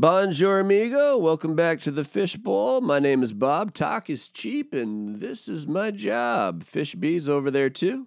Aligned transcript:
Bonjour, 0.00 0.60
amigo. 0.60 1.18
Welcome 1.18 1.54
back 1.54 1.78
to 1.82 1.90
the 1.90 2.04
Fishbowl. 2.04 2.80
My 2.80 2.98
name 3.00 3.22
is 3.22 3.34
Bob. 3.34 3.74
Talk 3.74 4.08
is 4.08 4.30
cheap, 4.30 4.72
and 4.72 5.16
this 5.16 5.46
is 5.46 5.66
my 5.66 5.90
job. 5.90 6.64
Fish 6.64 6.94
bees 6.94 7.28
over 7.28 7.50
there, 7.50 7.68
too. 7.68 8.06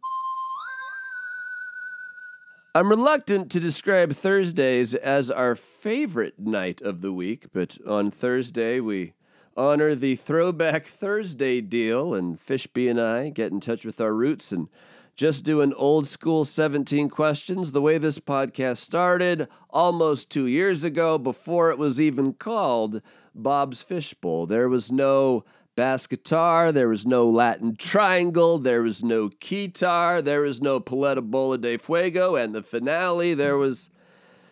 I'm 2.74 2.90
reluctant 2.90 3.52
to 3.52 3.60
describe 3.60 4.14
Thursdays 4.14 4.96
as 4.96 5.30
our 5.30 5.56
favorite 5.56 6.40
night 6.40 6.82
of 6.82 7.02
the 7.02 7.14
week, 7.14 7.46
but 7.54 7.78
on 7.88 8.10
Thursday 8.10 8.80
we 8.80 9.14
honor 9.56 9.94
the 9.94 10.16
Throwback 10.16 10.88
Thursday 10.88 11.62
deal, 11.62 12.16
and 12.16 12.40
Fishbee 12.40 12.90
and 12.90 13.00
I 13.00 13.30
get 13.30 13.52
in 13.52 13.60
touch 13.60 13.86
with 13.86 14.02
our 14.02 14.14
roots 14.14 14.52
and 14.52 14.68
just 15.16 15.44
doing 15.44 15.74
old 15.74 16.08
school 16.08 16.44
17 16.44 17.10
questions 17.10 17.72
the 17.72 17.82
way 17.82 17.98
this 17.98 18.20
podcast 18.20 18.78
started 18.78 19.48
almost 19.70 20.30
two 20.30 20.48
years 20.48 20.84
ago 20.84 21.18
before 21.18 21.70
it 21.70 21.78
was 21.78 22.02
even 22.02 22.34
called 22.34 23.02
Bob's 23.36 23.84
Fishbowl. 23.84 24.48
There 24.48 24.68
was 24.68 24.92
no 24.92 25.44
bass 25.76 26.08
guitar, 26.08 26.72
there 26.72 26.88
was 26.88 27.06
no 27.06 27.28
Latin 27.28 27.76
triangle, 27.76 28.58
there 28.58 28.82
was 28.82 29.04
no 29.04 29.30
keytar, 29.30 30.24
there 30.24 30.42
was 30.42 30.62
no 30.62 30.80
Paleta 30.80 31.22
Bola 31.22 31.58
de 31.58 31.78
Fuego, 31.78 32.36
and 32.36 32.54
the 32.54 32.64
finale, 32.64 33.34
there 33.34 33.58
was. 33.58 33.90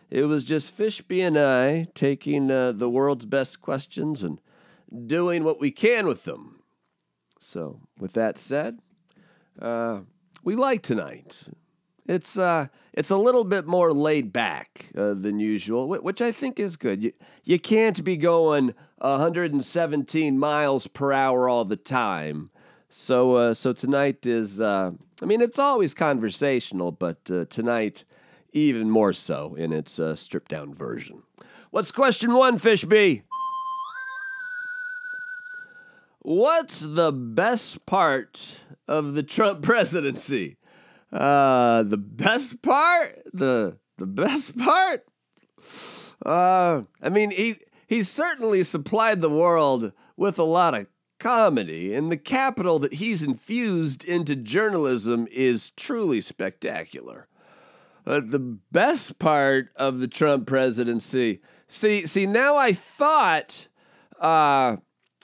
It 0.10 0.26
was 0.26 0.44
just 0.44 0.78
Fishbee 0.78 1.26
and 1.26 1.40
I 1.40 1.88
taking 1.96 2.52
uh, 2.52 2.74
the 2.74 2.90
world's 2.90 3.26
best 3.26 3.62
questions 3.62 4.24
and 4.24 4.42
doing 5.08 5.46
what 5.46 5.62
we 5.62 5.72
can 5.72 6.06
with 6.06 6.26
them. 6.26 6.64
So, 7.40 7.80
with 7.98 8.12
that 8.12 8.38
said, 8.38 8.80
uh, 9.58 10.02
we 10.44 10.56
like 10.56 10.82
tonight. 10.82 11.44
It's 12.08 12.38
uh, 12.38 12.68
it's 12.94 13.10
a 13.10 13.18
little 13.18 13.44
bit 13.44 13.68
more 13.68 13.94
laid 13.94 14.34
back 14.34 14.90
uh, 14.98 15.14
than 15.14 15.40
usual, 15.40 15.88
which 15.88 16.22
I 16.22 16.32
think 16.32 16.60
is 16.60 16.76
good. 16.76 17.04
You 17.04 17.14
you 17.44 17.60
can't 17.60 18.04
be 18.04 18.18
going 18.18 18.74
117 18.98 20.38
miles 20.38 20.88
per 20.88 21.12
hour 21.12 21.48
all 21.48 21.66
the 21.66 21.76
time. 21.76 22.50
So 22.90 23.36
uh, 23.36 23.54
so 23.54 23.72
tonight 23.72 24.26
is 24.26 24.60
uh, 24.60 24.92
I 25.22 25.26
mean 25.26 25.42
it's 25.42 25.60
always 25.60 25.94
conversational, 25.94 26.92
but 26.92 27.20
uh, 27.32 27.46
tonight 27.46 28.04
even 28.52 28.90
more 28.90 29.14
so 29.14 29.56
in 29.56 29.72
its 29.72 30.00
uh, 30.00 30.16
stripped 30.16 30.52
down 30.52 30.74
version. 30.74 31.24
What's 31.70 31.92
question 31.92 32.34
one, 32.34 32.60
Fishbee? 32.60 33.22
What's 36.24 36.82
the 36.82 37.12
best 37.12 37.86
part 37.86 38.58
of 38.92 39.14
the 39.14 39.24
Trump 39.24 39.62
presidency? 39.62 40.58
Uh, 41.12 41.84
the 41.84 41.98
best 41.98 42.62
part, 42.62 43.24
the 43.34 43.78
the 43.98 44.06
best 44.06 44.58
part. 44.58 45.06
Uh, 46.26 46.84
I 47.02 47.10
mean, 47.10 47.32
he 47.32 47.58
he 47.88 48.04
certainly 48.04 48.64
supplied 48.64 49.22
the 49.22 49.30
world 49.30 49.92
with 50.16 50.38
a 50.40 50.44
lot 50.44 50.74
of 50.74 50.88
comedy, 51.20 51.94
and 51.94 52.12
the 52.12 52.18
capital 52.18 52.80
that 52.80 52.96
he's 52.96 53.24
infused 53.24 54.04
into 54.04 54.36
journalism 54.36 55.28
is 55.32 55.72
truly 55.72 56.22
spectacular. 56.22 57.28
Uh, 58.06 58.22
the 58.24 58.40
best 58.40 59.20
part 59.20 59.70
of 59.76 60.00
the 60.00 60.08
Trump 60.08 60.48
presidency. 60.48 61.42
See, 61.68 62.06
see, 62.06 62.26
now 62.26 62.56
I 62.58 62.74
thought. 62.74 63.68
Uh, 64.20 64.78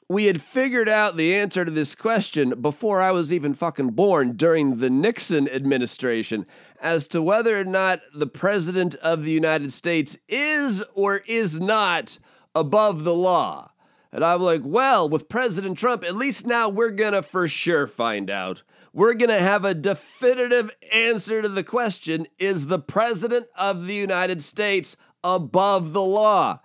we 0.09 0.25
had 0.25 0.41
figured 0.41 0.87
out 0.87 1.17
the 1.17 1.35
answer 1.35 1.65
to 1.65 1.71
this 1.71 1.93
question 1.93 2.61
before 2.61 3.01
I 3.01 3.11
was 3.11 3.33
even 3.33 3.53
fucking 3.53 3.89
born 3.89 4.37
during 4.37 4.75
the 4.75 4.89
Nixon 4.89 5.49
administration 5.49 6.45
as 6.81 7.09
to 7.09 7.21
whether 7.21 7.59
or 7.59 7.65
not 7.65 7.99
the 8.13 8.27
President 8.27 8.95
of 8.95 9.23
the 9.23 9.31
United 9.31 9.73
States 9.73 10.17
is 10.29 10.81
or 10.93 11.17
is 11.27 11.59
not 11.59 12.19
above 12.55 13.03
the 13.03 13.13
law. 13.13 13.71
And 14.13 14.23
I'm 14.23 14.41
like, 14.41 14.61
well, 14.63 15.09
with 15.09 15.27
President 15.27 15.77
Trump, 15.77 16.05
at 16.05 16.15
least 16.15 16.47
now 16.47 16.69
we're 16.69 16.91
gonna 16.91 17.21
for 17.21 17.45
sure 17.45 17.85
find 17.85 18.29
out. 18.29 18.63
We're 18.93 19.13
gonna 19.13 19.41
have 19.41 19.65
a 19.65 19.73
definitive 19.73 20.71
answer 20.93 21.41
to 21.41 21.49
the 21.49 21.65
question 21.65 22.27
is 22.39 22.67
the 22.67 22.79
President 22.79 23.47
of 23.57 23.85
the 23.85 23.93
United 23.93 24.41
States 24.41 24.95
above 25.21 25.91
the 25.91 26.01
law? 26.01 26.61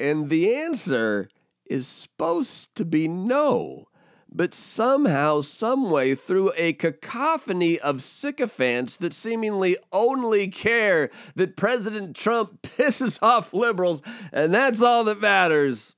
And 0.00 0.28
the 0.28 0.52
answer 0.52 1.28
is 1.70 1.86
supposed 1.86 2.74
to 2.74 2.84
be 2.84 3.08
no. 3.08 3.86
But 4.32 4.54
somehow, 4.54 5.40
someway, 5.40 6.14
through 6.14 6.52
a 6.56 6.72
cacophony 6.74 7.78
of 7.80 8.02
sycophants 8.02 8.96
that 8.96 9.12
seemingly 9.12 9.76
only 9.92 10.48
care 10.48 11.10
that 11.34 11.56
President 11.56 12.14
Trump 12.14 12.62
pisses 12.62 13.20
off 13.22 13.54
liberals, 13.54 14.02
and 14.32 14.54
that's 14.54 14.82
all 14.82 15.04
that 15.04 15.20
matters. 15.20 15.94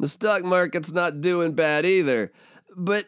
The 0.00 0.08
stock 0.08 0.42
market's 0.42 0.92
not 0.92 1.20
doing 1.20 1.52
bad 1.52 1.86
either. 1.86 2.32
But 2.76 3.06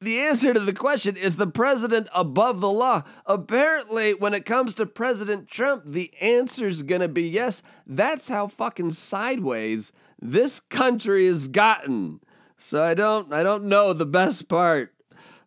the 0.00 0.18
answer 0.20 0.54
to 0.54 0.60
the 0.60 0.72
question 0.72 1.16
is 1.16 1.36
the 1.36 1.46
president 1.46 2.08
above 2.14 2.60
the 2.60 2.70
law? 2.70 3.02
Apparently, 3.26 4.14
when 4.14 4.32
it 4.32 4.46
comes 4.46 4.74
to 4.76 4.86
President 4.86 5.48
Trump, 5.48 5.84
the 5.84 6.10
answer's 6.22 6.82
gonna 6.82 7.08
be 7.08 7.28
yes. 7.28 7.62
That's 7.86 8.28
how 8.30 8.46
fucking 8.46 8.92
sideways 8.92 9.92
this 10.20 10.60
country 10.60 11.26
has 11.26 11.48
gotten. 11.48 12.20
So 12.56 12.84
I 12.84 12.94
don't 12.94 13.32
I 13.32 13.42
don't 13.42 13.64
know 13.64 13.92
the 13.92 14.06
best 14.06 14.48
part 14.48 14.94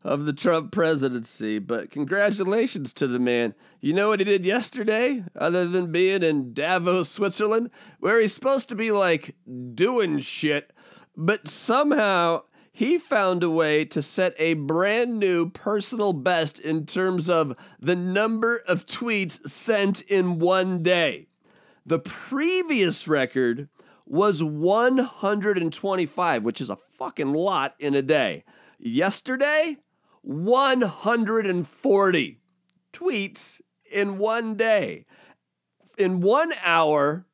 of 0.03 0.25
the 0.25 0.33
Trump 0.33 0.71
presidency, 0.71 1.59
but 1.59 1.89
congratulations 1.89 2.93
to 2.93 3.07
the 3.07 3.19
man. 3.19 3.53
You 3.79 3.93
know 3.93 4.09
what 4.09 4.19
he 4.19 4.25
did 4.25 4.45
yesterday, 4.45 5.23
other 5.35 5.67
than 5.67 5.91
being 5.91 6.23
in 6.23 6.53
Davos, 6.53 7.09
Switzerland, 7.09 7.69
where 7.99 8.19
he's 8.19 8.33
supposed 8.33 8.67
to 8.69 8.75
be 8.75 8.91
like 8.91 9.35
doing 9.73 10.19
shit, 10.19 10.73
but 11.15 11.47
somehow 11.47 12.41
he 12.71 12.97
found 12.97 13.43
a 13.43 13.49
way 13.49 13.85
to 13.85 14.01
set 14.01 14.33
a 14.39 14.55
brand 14.55 15.19
new 15.19 15.49
personal 15.49 16.11
best 16.11 16.59
in 16.59 16.85
terms 16.85 17.29
of 17.29 17.55
the 17.79 17.95
number 17.95 18.57
of 18.67 18.87
tweets 18.87 19.47
sent 19.47 20.01
in 20.01 20.39
one 20.39 20.81
day. 20.81 21.27
The 21.85 21.99
previous 21.99 23.07
record 23.07 23.69
was 24.13 24.41
125, 24.43 26.43
which 26.43 26.61
is 26.61 26.69
a 26.69 26.75
fucking 26.75 27.33
lot 27.33 27.73
in 27.79 27.95
a 27.95 28.01
day. 28.03 28.43
Yesterday, 28.77 29.77
140 30.21 32.39
tweets 32.93 33.61
in 33.91 34.19
one 34.19 34.53
day. 34.53 35.07
In 35.97 36.21
one 36.21 36.53
hour, 36.63 37.25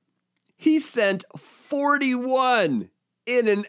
he 0.56 0.80
sent 0.80 1.26
41 1.38 2.90
in 3.26 3.48
an 3.50 3.66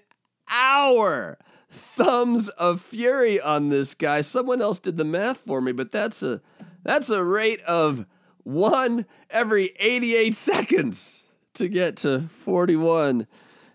hour. 0.48 1.36
Thumbs 1.68 2.48
of 2.50 2.80
fury 2.80 3.40
on 3.40 3.70
this 3.70 3.94
guy. 3.94 4.20
Someone 4.20 4.62
else 4.62 4.78
did 4.78 4.96
the 4.96 5.04
math 5.04 5.38
for 5.38 5.60
me, 5.60 5.72
but 5.72 5.90
that's 5.90 6.22
a 6.22 6.40
that's 6.84 7.10
a 7.10 7.24
rate 7.24 7.60
of 7.62 8.06
one 8.44 9.04
every 9.30 9.72
88 9.80 10.36
seconds 10.36 11.24
to 11.54 11.68
get 11.68 11.96
to 11.98 12.20
41 12.20 13.26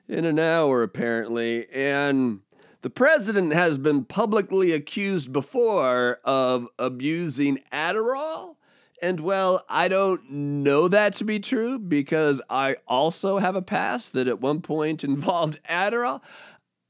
in 0.07 0.25
an 0.25 0.39
hour, 0.39 0.83
apparently. 0.83 1.67
And 1.71 2.41
the 2.81 2.89
president 2.89 3.53
has 3.53 3.77
been 3.77 4.05
publicly 4.05 4.71
accused 4.71 5.33
before 5.33 6.19
of 6.23 6.67
abusing 6.77 7.59
Adderall. 7.71 8.55
And 9.01 9.19
well, 9.19 9.65
I 9.67 9.87
don't 9.87 10.29
know 10.29 10.87
that 10.87 11.15
to 11.15 11.25
be 11.25 11.39
true 11.39 11.79
because 11.79 12.41
I 12.49 12.77
also 12.87 13.39
have 13.39 13.55
a 13.55 13.61
past 13.61 14.13
that 14.13 14.27
at 14.27 14.39
one 14.39 14.61
point 14.61 15.03
involved 15.03 15.59
Adderall. 15.69 16.21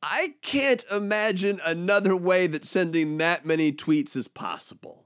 I 0.03 0.35
can't 0.41 0.83
imagine 0.91 1.59
another 1.65 2.15
way 2.15 2.45
that 2.47 2.63
sending 2.63 3.17
that 3.17 3.43
many 3.43 3.71
tweets 3.71 4.15
is 4.15 4.27
possible. 4.27 5.04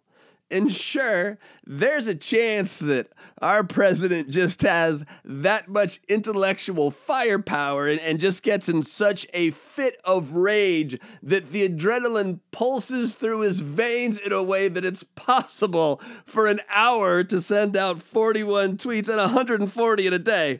And 0.52 0.72
sure, 0.72 1.38
there's 1.66 2.08
a 2.08 2.16
chance 2.16 2.78
that 2.78 3.12
our 3.42 3.64
president 3.64 4.30
just 4.30 4.64
has 4.64 5.06
that 5.24 5.70
much 5.70 6.00
intellectual 6.10 6.92
firepower 6.92 7.88
and, 7.88 8.00
and, 8.02 8.20
just 8.20 8.44
gets 8.44 8.68
in 8.68 8.84
such 8.84 9.26
a 9.34 9.52
fit 9.52 9.96
of 10.04 10.34
rage 10.34 11.00
that 11.24 11.48
the 11.48 11.70
adrenaline 11.70 12.40
pulses 12.52 13.16
through 13.16 13.42
his 13.42 13.62
veins 13.62 14.18
in 14.18 14.34
a 14.34 14.44
way 14.44 14.68
that 14.68 14.84
it's 14.84 15.04
possible 15.04 16.02
for 16.26 16.48
an 16.48 16.60
hour 16.70 17.24
to 17.24 17.40
send 17.40 17.78
out 17.78 18.02
41 18.02 18.78
tweets 18.78 19.08
and 19.08 19.18
140 19.18 20.08
in 20.08 20.14
a 20.14 20.20
day. 20.20 20.60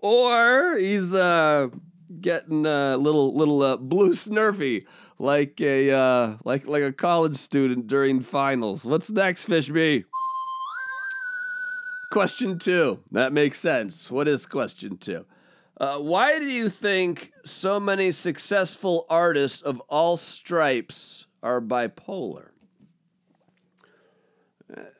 Or 0.00 0.78
he's 0.78 1.12
uh, 1.12 1.68
getting 2.20 2.64
a 2.64 2.96
little, 2.96 3.34
little 3.34 3.62
uh, 3.62 3.76
blue 3.76 4.12
snurfy 4.12 4.86
like 5.18 5.60
a 5.60 5.90
uh, 5.90 6.36
like 6.44 6.66
like 6.66 6.82
a 6.82 6.92
college 6.92 7.36
student 7.36 7.86
during 7.86 8.20
finals. 8.20 8.84
What's 8.84 9.10
next, 9.10 9.48
Fishbee? 9.48 10.04
Question 12.10 12.58
two. 12.58 13.00
That 13.10 13.32
makes 13.32 13.58
sense. 13.58 14.10
What 14.10 14.28
is 14.28 14.46
question 14.46 14.98
two? 14.98 15.26
Uh, 15.76 15.98
why 15.98 16.38
do 16.38 16.46
you 16.46 16.68
think 16.68 17.32
so 17.44 17.80
many 17.80 18.12
successful 18.12 19.06
artists 19.08 19.60
of 19.60 19.80
all 19.88 20.16
stripes 20.16 21.26
are 21.42 21.60
bipolar? 21.60 22.50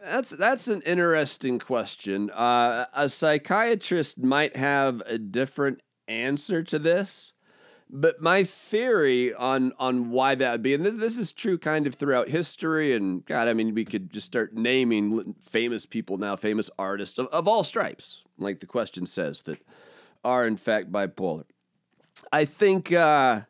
That's 0.02 0.30
that's 0.30 0.68
an 0.68 0.82
interesting 0.82 1.58
question. 1.58 2.30
Uh, 2.30 2.86
a 2.92 3.08
psychiatrist 3.08 4.18
might 4.18 4.56
have 4.56 5.00
a 5.06 5.18
different 5.18 5.80
answer 6.08 6.62
to 6.64 6.78
this, 6.78 7.33
but 7.90 8.20
my 8.20 8.44
theory 8.44 9.32
on 9.34 9.72
on 9.78 10.10
why 10.10 10.34
that 10.34 10.52
would 10.52 10.62
be, 10.62 10.74
and 10.74 10.84
this, 10.84 10.98
this 10.98 11.18
is 11.18 11.32
true 11.32 11.58
kind 11.58 11.86
of 11.86 11.94
throughout 11.94 12.28
history, 12.28 12.94
and 12.94 13.24
God, 13.24 13.48
I 13.48 13.54
mean, 13.54 13.74
we 13.74 13.84
could 13.84 14.12
just 14.12 14.26
start 14.26 14.54
naming 14.54 15.34
famous 15.40 15.86
people 15.86 16.18
now, 16.18 16.36
famous 16.36 16.70
artists 16.78 17.18
of, 17.18 17.26
of 17.28 17.46
all 17.46 17.64
stripes, 17.64 18.24
like 18.38 18.60
the 18.60 18.66
question 18.66 19.06
says, 19.06 19.42
that 19.42 19.58
are 20.24 20.46
in 20.46 20.56
fact 20.56 20.90
bipolar. 20.90 21.44
I 22.32 22.44
think. 22.44 22.92
Uh, 22.92 23.42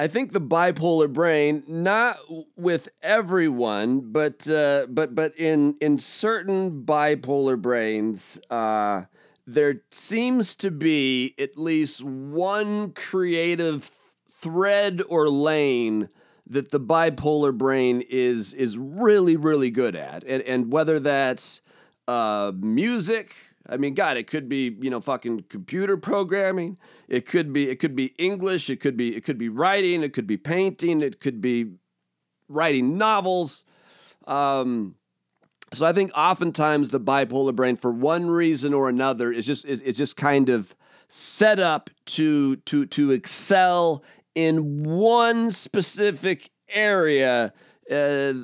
I 0.00 0.06
think 0.06 0.32
the 0.32 0.40
bipolar 0.40 1.12
brain, 1.12 1.64
not 1.66 2.18
with 2.56 2.88
everyone, 3.02 4.12
but 4.12 4.48
uh, 4.48 4.86
but 4.88 5.12
but 5.12 5.36
in 5.36 5.74
in 5.80 5.98
certain 5.98 6.84
bipolar 6.84 7.60
brains, 7.60 8.38
uh, 8.48 9.02
there 9.48 9.82
seems 9.90 10.54
to 10.56 10.70
be 10.70 11.34
at 11.38 11.56
least 11.56 12.04
one 12.04 12.92
creative 12.92 13.90
thread 14.30 15.02
or 15.08 15.28
lane 15.28 16.08
that 16.46 16.70
the 16.70 16.80
bipolar 16.80 17.56
brain 17.56 18.02
is 18.08 18.54
is 18.54 18.78
really 18.78 19.36
really 19.36 19.70
good 19.70 19.96
at, 19.96 20.24
and 20.24 20.42
and 20.42 20.72
whether 20.72 20.98
that's 21.00 21.60
uh, 22.06 22.52
music 22.54 23.34
I 23.68 23.76
mean, 23.76 23.92
God, 23.94 24.16
it 24.16 24.26
could 24.26 24.48
be 24.48 24.76
you 24.80 24.88
know 24.88 25.00
fucking 25.00 25.44
computer 25.48 25.96
programming. 25.96 26.78
It 27.06 27.26
could 27.26 27.52
be 27.52 27.68
it 27.68 27.78
could 27.78 27.94
be 27.94 28.14
English. 28.18 28.70
It 28.70 28.80
could 28.80 28.96
be 28.96 29.14
it 29.14 29.24
could 29.24 29.38
be 29.38 29.48
writing. 29.48 30.02
It 30.02 30.12
could 30.12 30.26
be 30.26 30.38
painting. 30.38 31.02
It 31.02 31.20
could 31.20 31.40
be 31.40 31.72
writing 32.48 32.96
novels. 32.96 33.64
Um, 34.26 34.94
so 35.72 35.86
I 35.86 35.92
think 35.92 36.10
oftentimes 36.14 36.88
the 36.88 37.00
bipolar 37.00 37.54
brain, 37.54 37.76
for 37.76 37.90
one 37.90 38.30
reason 38.30 38.72
or 38.72 38.88
another, 38.88 39.30
is 39.30 39.46
just 39.46 39.64
is, 39.64 39.80
is 39.82 39.96
just 39.96 40.16
kind 40.16 40.48
of 40.48 40.74
set 41.08 41.58
up 41.58 41.90
to 42.06 42.56
to 42.56 42.86
to 42.86 43.10
excel 43.10 44.02
in 44.34 44.82
one 44.84 45.50
specific 45.50 46.50
area. 46.70 47.52
Uh, 47.90 48.34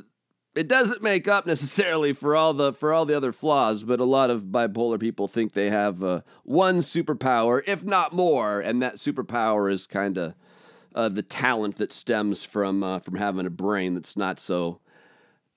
it 0.55 0.69
doesn't 0.69 1.03
make 1.03 1.27
up 1.27 1.47
necessarily 1.47 2.13
for 2.13 2.37
all 2.37 2.55
the 2.55 2.73
for 2.73 2.93
all 2.93 3.05
the 3.05 3.17
other 3.17 3.33
flaws, 3.33 3.85
but 3.85 4.01
a 4.01 4.05
lot 4.05 4.31
of 4.31 4.45
bipolar 4.45 5.01
people 5.01 5.27
think 5.27 5.53
they 5.53 5.71
have 5.71 6.05
uh, 6.05 6.21
one 6.45 6.79
superpower, 6.79 7.63
if 7.67 7.85
not 7.85 8.13
more, 8.13 8.61
and 8.61 8.83
that 8.83 8.97
superpower 8.97 9.73
is 9.73 9.87
kind 9.87 10.19
of 10.19 10.35
uh, 10.95 11.09
the 11.09 11.23
talent 11.23 11.77
that 11.77 11.93
stems 11.93 12.45
from 12.45 12.83
uh, 12.83 12.99
from 12.99 13.17
having 13.17 13.47
a 13.47 13.51
brain 13.51 13.95
that's 13.95 14.17
not 14.17 14.39
so 14.39 14.81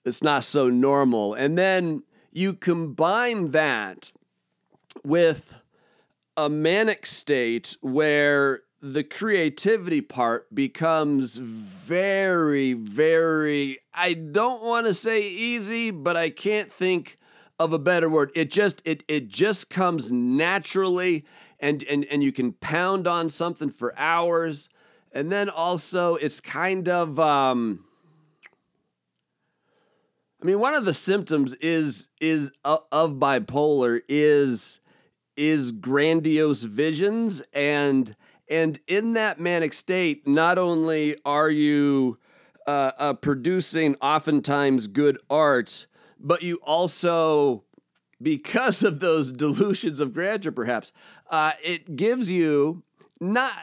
it's 0.08 0.24
not 0.24 0.44
so 0.44 0.70
normal. 0.70 1.34
And 1.34 1.58
then 1.58 2.04
you 2.32 2.54
combine 2.54 3.48
that 3.48 4.12
with 5.04 5.62
a 6.36 6.50
manic 6.50 7.06
state 7.06 7.78
where 7.82 8.62
the 8.82 9.04
creativity 9.04 10.02
part 10.02 10.54
becomes 10.54 11.38
very, 11.38 12.74
very, 12.74 13.80
I 13.94 14.14
don't 14.14 14.64
want 14.64 14.86
to 14.86 14.94
say 14.94 15.28
easy, 15.28 15.90
but 15.90 16.16
I 16.16 16.30
can't 16.30 16.70
think 16.70 17.18
of 17.60 17.74
a 17.74 17.80
better 17.80 18.08
word. 18.08 18.32
It 18.36 18.52
just 18.52 18.84
it 18.86 19.04
it 19.08 19.30
just 19.30 19.70
comes 19.70 20.12
naturally 20.12 21.26
and 21.60 21.82
and 21.84 22.06
and 22.06 22.24
you 22.24 22.32
can 22.32 22.54
pound 22.54 23.08
on 23.08 23.32
something 23.32 23.72
for 23.72 23.98
hours. 23.98 24.70
And 25.12 25.32
then 25.32 25.50
also 25.50 26.16
it's 26.16 26.40
kind 26.40 26.88
of 26.88 27.20
um 27.20 27.87
mean 30.48 30.60
one 30.60 30.74
of 30.74 30.86
the 30.86 30.94
symptoms 30.94 31.54
is 31.56 32.08
is 32.22 32.52
uh, 32.64 32.78
of 32.92 33.14
bipolar 33.14 34.02
is 34.08 34.80
is 35.36 35.72
grandiose 35.72 36.64
visions. 36.64 37.42
And 37.54 38.16
and 38.50 38.80
in 38.88 39.14
that 39.14 39.40
manic 39.40 39.74
state, 39.74 40.28
not 40.28 40.58
only 40.58 41.18
are 41.26 41.50
you 41.50 42.18
uh, 42.66 42.92
uh, 42.98 43.14
producing 43.14 43.96
oftentimes 43.96 44.88
good 44.88 45.18
art, 45.30 45.88
but 46.20 46.42
you 46.42 46.60
also, 46.64 47.64
because 48.22 48.84
of 48.84 49.00
those 49.00 49.32
delusions 49.34 50.00
of 50.00 50.14
grandeur, 50.14 50.52
perhaps, 50.52 50.94
uh, 51.30 51.52
it 51.64 51.96
gives 51.98 52.32
you 52.32 52.84
not 53.20 53.54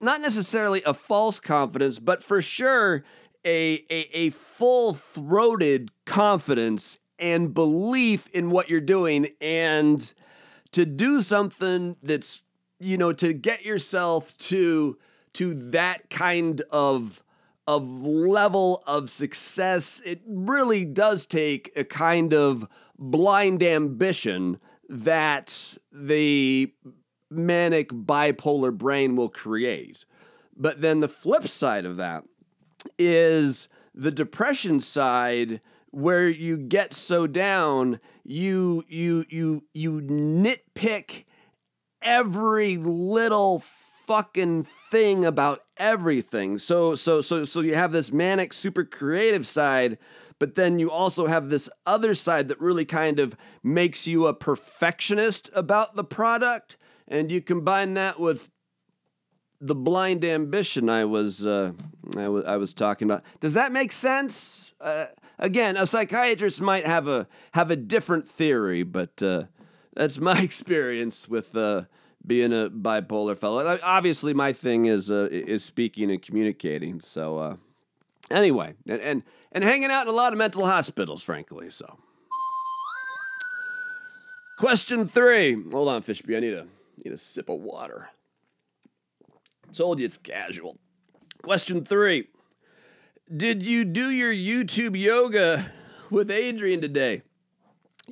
not 0.00 0.20
necessarily 0.20 0.82
a 0.84 0.92
false 0.92 1.40
confidence, 1.40 1.98
but 1.98 2.22
for 2.22 2.42
sure 2.42 3.04
a 3.44 3.84
a, 3.90 4.08
a 4.16 4.30
full 4.30 4.94
throated 4.94 5.90
confidence 6.04 6.98
and 7.18 7.54
belief 7.54 8.28
in 8.32 8.50
what 8.50 8.68
you're 8.68 8.80
doing, 8.80 9.28
and 9.40 10.12
to 10.72 10.84
do 10.84 11.20
something 11.20 11.96
that's 12.02 12.42
you 12.80 12.98
know 12.98 13.12
to 13.12 13.32
get 13.32 13.64
yourself 13.64 14.36
to 14.38 14.98
to 15.34 15.54
that 15.54 16.10
kind 16.10 16.62
of 16.70 17.22
of 17.66 17.86
level 18.04 18.82
of 18.86 19.08
success 19.08 20.02
it 20.04 20.20
really 20.26 20.84
does 20.84 21.24
take 21.24 21.72
a 21.74 21.82
kind 21.82 22.34
of 22.34 22.68
blind 22.98 23.62
ambition 23.62 24.60
that 24.88 25.76
the 25.90 26.72
manic 27.30 27.88
bipolar 27.88 28.76
brain 28.76 29.16
will 29.16 29.28
create. 29.28 30.04
But 30.56 30.80
then 30.80 31.00
the 31.00 31.08
flip 31.08 31.48
side 31.48 31.84
of 31.84 31.96
that 31.96 32.24
is 32.98 33.68
the 33.94 34.10
depression 34.10 34.80
side 34.80 35.60
where 35.90 36.28
you 36.28 36.56
get 36.56 36.92
so 36.92 37.26
down 37.26 38.00
you 38.24 38.84
you 38.88 39.24
you 39.28 39.64
you 39.72 40.00
nitpick 40.00 41.24
every 42.02 42.76
little 42.76 43.62
fucking 44.06 44.66
thing 44.90 45.24
about 45.24 45.62
everything. 45.76 46.58
So 46.58 46.94
so 46.94 47.20
so 47.20 47.44
so 47.44 47.60
you 47.60 47.74
have 47.74 47.92
this 47.92 48.12
manic 48.12 48.52
super 48.52 48.84
creative 48.84 49.46
side, 49.46 49.98
but 50.38 50.54
then 50.54 50.78
you 50.78 50.90
also 50.90 51.26
have 51.26 51.48
this 51.48 51.70
other 51.86 52.14
side 52.14 52.48
that 52.48 52.60
really 52.60 52.84
kind 52.84 53.18
of 53.18 53.36
makes 53.62 54.06
you 54.06 54.26
a 54.26 54.34
perfectionist 54.34 55.50
about 55.54 55.96
the 55.96 56.04
product 56.04 56.76
and 57.06 57.30
you 57.30 57.40
combine 57.40 57.94
that 57.94 58.18
with 58.18 58.50
the 59.60 59.74
blind 59.74 60.24
ambition 60.24 60.88
I 60.88 61.04
was 61.04 61.46
uh, 61.46 61.72
I 62.16 62.28
was 62.28 62.44
I 62.44 62.56
was 62.56 62.74
talking 62.74 63.08
about. 63.08 63.22
Does 63.40 63.54
that 63.54 63.72
make 63.72 63.92
sense? 63.92 64.74
Uh, 64.80 65.06
again, 65.38 65.76
a 65.76 65.86
psychiatrist 65.86 66.60
might 66.60 66.86
have 66.86 67.08
a 67.08 67.26
have 67.52 67.70
a 67.70 67.76
different 67.76 68.26
theory, 68.26 68.82
but 68.82 69.22
uh, 69.22 69.44
that's 69.94 70.18
my 70.18 70.38
experience 70.42 71.28
with 71.28 71.56
uh, 71.56 71.82
being 72.26 72.52
a 72.52 72.68
bipolar 72.70 73.38
fellow. 73.38 73.78
Obviously, 73.82 74.34
my 74.34 74.52
thing 74.52 74.86
is 74.86 75.10
uh, 75.10 75.28
is 75.30 75.64
speaking 75.64 76.10
and 76.10 76.22
communicating. 76.22 77.00
So 77.00 77.38
uh, 77.38 77.56
anyway, 78.30 78.74
and, 78.86 79.00
and 79.00 79.22
and 79.52 79.64
hanging 79.64 79.90
out 79.90 80.02
in 80.02 80.08
a 80.08 80.16
lot 80.16 80.32
of 80.32 80.38
mental 80.38 80.66
hospitals, 80.66 81.22
frankly. 81.22 81.70
So 81.70 81.98
question 84.58 85.06
three. 85.06 85.54
Hold 85.70 85.88
on, 85.88 86.02
Fishby. 86.02 86.36
I 86.36 86.40
need 86.40 86.54
a 86.54 86.66
need 87.02 87.12
a 87.12 87.18
sip 87.18 87.48
of 87.48 87.60
water. 87.60 88.10
Told 89.74 89.98
you 89.98 90.04
it's 90.04 90.16
casual. 90.16 90.78
Question 91.42 91.84
three. 91.84 92.28
Did 93.34 93.66
you 93.66 93.84
do 93.84 94.08
your 94.08 94.32
YouTube 94.32 94.96
yoga 94.98 95.72
with 96.10 96.28
Adriene 96.28 96.80
today? 96.80 97.22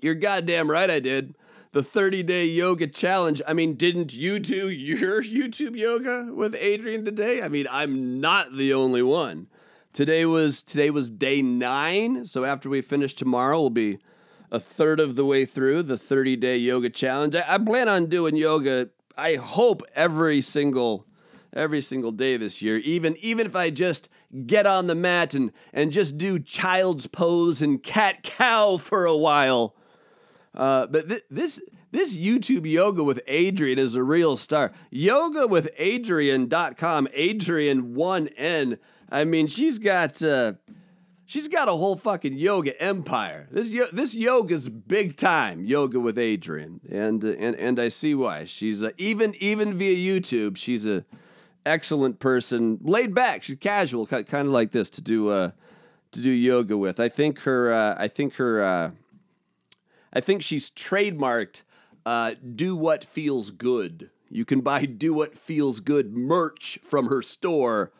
You're 0.00 0.14
goddamn 0.16 0.70
right 0.70 0.90
I 0.90 0.98
did 0.98 1.36
the 1.70 1.82
30 1.82 2.24
day 2.24 2.46
yoga 2.46 2.88
challenge. 2.88 3.40
I 3.46 3.52
mean, 3.52 3.74
didn't 3.74 4.12
you 4.12 4.40
do 4.40 4.68
your 4.68 5.22
YouTube 5.22 5.76
yoga 5.76 6.32
with 6.34 6.54
Adriene 6.54 7.04
today? 7.04 7.42
I 7.42 7.48
mean, 7.48 7.66
I'm 7.70 8.20
not 8.20 8.56
the 8.56 8.74
only 8.74 9.02
one. 9.02 9.46
Today 9.92 10.24
was 10.24 10.64
today 10.64 10.90
was 10.90 11.12
day 11.12 11.42
nine. 11.42 12.26
So 12.26 12.44
after 12.44 12.68
we 12.68 12.82
finish 12.82 13.14
tomorrow, 13.14 13.60
we'll 13.60 13.70
be 13.70 13.98
a 14.50 14.58
third 14.58 14.98
of 14.98 15.14
the 15.14 15.24
way 15.24 15.44
through 15.44 15.84
the 15.84 15.98
30 15.98 16.34
day 16.36 16.56
yoga 16.56 16.90
challenge. 16.90 17.36
I, 17.36 17.44
I 17.46 17.58
plan 17.58 17.88
on 17.88 18.06
doing 18.06 18.34
yoga. 18.34 18.88
I 19.16 19.36
hope 19.36 19.82
every 19.94 20.40
single 20.40 21.06
every 21.52 21.80
single 21.80 22.12
day 22.12 22.36
this 22.36 22.62
year. 22.62 22.78
Even 22.78 23.16
even 23.18 23.46
if 23.46 23.54
I 23.56 23.70
just 23.70 24.08
get 24.46 24.66
on 24.66 24.86
the 24.86 24.94
mat 24.94 25.34
and 25.34 25.52
and 25.72 25.92
just 25.92 26.18
do 26.18 26.38
child's 26.38 27.06
pose 27.06 27.62
and 27.62 27.82
cat 27.82 28.22
cow 28.22 28.76
for 28.76 29.04
a 29.04 29.16
while. 29.16 29.74
Uh, 30.54 30.86
but 30.86 31.08
th- 31.08 31.24
this 31.30 31.60
this 31.92 32.16
YouTube 32.16 32.70
yoga 32.70 33.04
with 33.04 33.20
Adriene 33.26 33.78
is 33.78 33.94
a 33.94 34.02
real 34.02 34.36
star. 34.36 34.72
Yoga 34.90 35.46
with 35.46 35.68
Adriene.com, 35.78 37.06
Adriene 37.16 37.82
one 37.92 38.28
N. 38.28 38.78
I 39.10 39.24
mean, 39.24 39.46
she's 39.46 39.78
got 39.78 40.22
uh, 40.22 40.54
she's 41.26 41.48
got 41.48 41.68
a 41.68 41.72
whole 41.72 41.96
fucking 41.96 42.34
yoga 42.34 42.80
empire. 42.82 43.48
This 43.50 43.72
yo- 43.72 43.90
this 43.92 44.14
yoga's 44.16 44.68
big 44.68 45.16
time. 45.16 45.64
Yoga 45.64 46.00
with 46.00 46.16
Adriene, 46.16 46.80
and 46.90 47.24
uh, 47.24 47.28
and 47.28 47.54
and 47.56 47.78
I 47.78 47.88
see 47.88 48.14
why. 48.14 48.44
She's 48.46 48.82
uh, 48.82 48.90
even 48.96 49.34
even 49.38 49.76
via 49.76 49.94
YouTube. 49.94 50.56
She's 50.56 50.86
a 50.86 51.04
excellent 51.66 52.18
person, 52.18 52.78
laid 52.82 53.14
back. 53.14 53.42
She's 53.42 53.58
casual, 53.58 54.06
kind 54.06 54.32
of 54.32 54.48
like 54.48 54.72
this 54.72 54.90
to 54.90 55.00
do 55.00 55.28
uh, 55.28 55.50
to 56.12 56.20
do 56.20 56.30
yoga 56.30 56.76
with. 56.76 57.00
I 57.00 57.08
think 57.08 57.40
her. 57.40 57.72
Uh, 57.72 57.94
I 57.98 58.08
think 58.08 58.36
her. 58.36 58.62
Uh, 58.62 58.90
I 60.12 60.20
think 60.20 60.42
she's 60.42 60.70
trademarked. 60.70 61.62
Uh, 62.04 62.34
do 62.54 62.76
what 62.76 63.04
feels 63.04 63.50
good. 63.50 64.10
You 64.28 64.44
can 64.44 64.60
buy 64.60 64.86
"Do 64.86 65.14
What 65.14 65.36
Feels 65.36 65.80
Good" 65.80 66.14
merch 66.14 66.78
from 66.82 67.08
her 67.08 67.22
store 67.22 67.92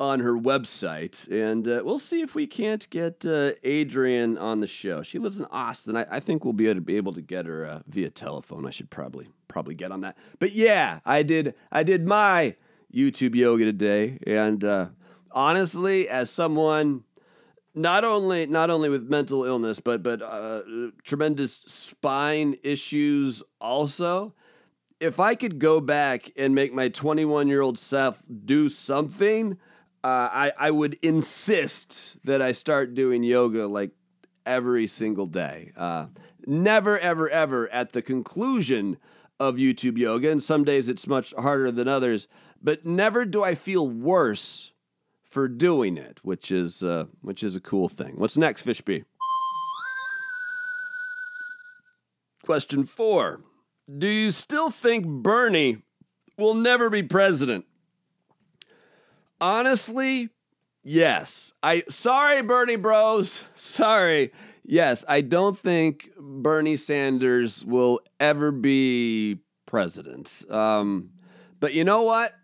on 0.00 0.20
her 0.20 0.34
website, 0.34 1.28
and 1.28 1.66
uh, 1.66 1.82
we'll 1.84 1.98
see 1.98 2.20
if 2.20 2.34
we 2.34 2.46
can't 2.46 2.88
get 2.88 3.26
uh, 3.26 3.52
Adriene 3.64 4.40
on 4.40 4.60
the 4.60 4.66
show. 4.66 5.02
She 5.02 5.18
lives 5.18 5.40
in 5.40 5.46
Austin. 5.50 5.96
I, 5.96 6.06
I 6.10 6.20
think 6.20 6.44
we'll 6.44 6.52
be 6.52 6.66
able 6.66 6.76
to 6.76 6.80
be 6.80 6.96
able 6.96 7.12
to 7.12 7.22
get 7.22 7.46
her 7.46 7.82
via 7.86 8.10
telephone. 8.10 8.66
I 8.66 8.70
should 8.70 8.90
probably 8.90 9.28
probably 9.48 9.74
get 9.74 9.90
on 9.90 10.02
that. 10.02 10.16
But 10.38 10.52
yeah, 10.52 11.00
I 11.04 11.22
did 11.22 11.54
I 11.72 11.82
did 11.82 12.06
my 12.06 12.56
YouTube 12.92 13.34
yoga 13.34 13.64
today, 13.64 14.18
and 14.26 14.64
uh, 14.64 14.86
honestly, 15.32 16.08
as 16.08 16.30
someone 16.30 17.04
not 17.74 18.04
only 18.04 18.46
not 18.46 18.70
only 18.70 18.88
with 18.88 19.08
mental 19.08 19.44
illness, 19.44 19.80
but 19.80 20.02
but 20.02 20.22
uh, 20.22 20.62
tremendous 21.04 21.64
spine 21.66 22.56
issues 22.62 23.42
also. 23.60 24.34
If 25.00 25.20
I 25.20 25.36
could 25.36 25.60
go 25.60 25.80
back 25.80 26.32
and 26.36 26.56
make 26.56 26.74
my 26.74 26.88
21 26.88 27.46
year 27.46 27.60
old 27.60 27.78
self 27.78 28.24
do 28.44 28.68
something, 28.68 29.56
uh, 30.02 30.28
I, 30.32 30.52
I 30.58 30.70
would 30.72 30.94
insist 31.02 32.16
that 32.24 32.42
I 32.42 32.50
start 32.50 32.94
doing 32.94 33.22
yoga 33.22 33.68
like 33.68 33.92
every 34.44 34.86
single 34.88 35.26
day. 35.26 35.70
Uh, 35.76 36.06
never, 36.46 36.98
ever, 36.98 37.28
ever 37.28 37.68
at 37.68 37.92
the 37.92 38.02
conclusion 38.02 38.96
of 39.40 39.56
YouTube 39.56 39.98
yoga, 39.98 40.30
and 40.30 40.42
some 40.42 40.64
days 40.64 40.88
it's 40.88 41.06
much 41.06 41.32
harder 41.34 41.70
than 41.70 41.88
others, 41.88 42.26
but 42.62 42.84
never 42.84 43.24
do 43.24 43.44
I 43.44 43.54
feel 43.54 43.88
worse 43.88 44.72
for 45.24 45.46
doing 45.46 45.96
it, 45.96 46.18
which 46.22 46.50
is 46.50 46.82
uh, 46.82 47.04
which 47.20 47.42
is 47.42 47.54
a 47.54 47.60
cool 47.60 47.88
thing. 47.88 48.14
What's 48.16 48.36
next, 48.36 48.66
Fishby? 48.66 49.04
Question 52.44 52.84
four: 52.84 53.42
Do 53.96 54.08
you 54.08 54.30
still 54.30 54.70
think 54.70 55.06
Bernie 55.06 55.82
will 56.36 56.54
never 56.54 56.88
be 56.88 57.02
president? 57.02 57.66
Honestly, 59.40 60.30
yes. 60.82 61.52
I 61.62 61.84
sorry, 61.88 62.42
Bernie 62.42 62.76
Bros. 62.76 63.44
Sorry. 63.54 64.32
Yes, 64.70 65.02
I 65.08 65.22
don't 65.22 65.58
think 65.58 66.10
Bernie 66.18 66.76
Sanders 66.76 67.64
will 67.64 68.00
ever 68.20 68.52
be 68.52 69.38
president. 69.64 70.44
Um, 70.50 71.08
but 71.58 71.72
you 71.72 71.84
know 71.84 72.02
what? 72.02 72.34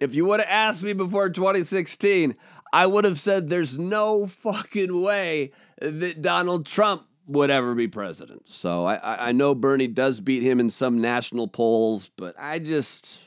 If 0.00 0.16
you 0.16 0.24
would 0.24 0.40
have 0.40 0.48
asked 0.48 0.82
me 0.82 0.92
before 0.92 1.30
2016, 1.30 2.34
I 2.72 2.86
would 2.86 3.04
have 3.04 3.20
said 3.20 3.48
there's 3.48 3.78
no 3.78 4.26
fucking 4.26 5.02
way 5.02 5.52
that 5.80 6.20
Donald 6.20 6.66
Trump 6.66 7.04
would 7.28 7.48
ever 7.48 7.76
be 7.76 7.86
president. 7.86 8.48
So 8.48 8.84
I, 8.84 9.28
I 9.28 9.30
know 9.30 9.54
Bernie 9.54 9.86
does 9.86 10.18
beat 10.18 10.42
him 10.42 10.58
in 10.58 10.68
some 10.68 11.00
national 11.00 11.46
polls, 11.46 12.10
but 12.16 12.34
I 12.40 12.58
just 12.58 13.20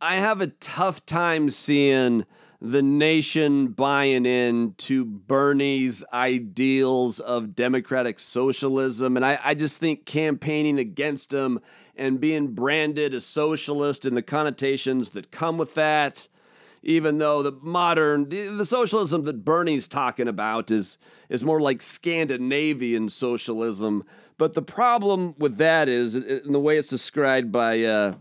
I 0.00 0.16
have 0.16 0.40
a 0.40 0.46
tough 0.46 1.04
time 1.04 1.50
seeing 1.50 2.26
the 2.64 2.80
nation 2.80 3.68
buying 3.68 4.24
in 4.24 4.72
to 4.78 5.04
Bernie's 5.04 6.02
ideals 6.14 7.20
of 7.20 7.54
democratic 7.54 8.18
socialism. 8.18 9.18
And 9.18 9.26
I, 9.26 9.38
I 9.44 9.52
just 9.52 9.78
think 9.78 10.06
campaigning 10.06 10.78
against 10.78 11.30
him 11.30 11.60
and 11.94 12.18
being 12.18 12.54
branded 12.54 13.12
a 13.12 13.20
socialist 13.20 14.06
and 14.06 14.16
the 14.16 14.22
connotations 14.22 15.10
that 15.10 15.30
come 15.30 15.58
with 15.58 15.74
that, 15.74 16.26
even 16.82 17.18
though 17.18 17.42
the 17.42 17.52
modern, 17.60 18.30
the, 18.30 18.64
socialism 18.64 19.24
that 19.24 19.44
Bernie's 19.44 19.86
talking 19.86 20.26
about 20.26 20.70
is, 20.70 20.96
is 21.28 21.44
more 21.44 21.60
like 21.60 21.82
Scandinavian 21.82 23.10
socialism. 23.10 24.04
But 24.38 24.54
the 24.54 24.62
problem 24.62 25.34
with 25.36 25.58
that 25.58 25.86
is, 25.90 26.16
in 26.16 26.52
the 26.52 26.60
way 26.60 26.78
it's 26.78 26.88
described 26.88 27.52
by 27.52 27.82
uh, 27.82 28.14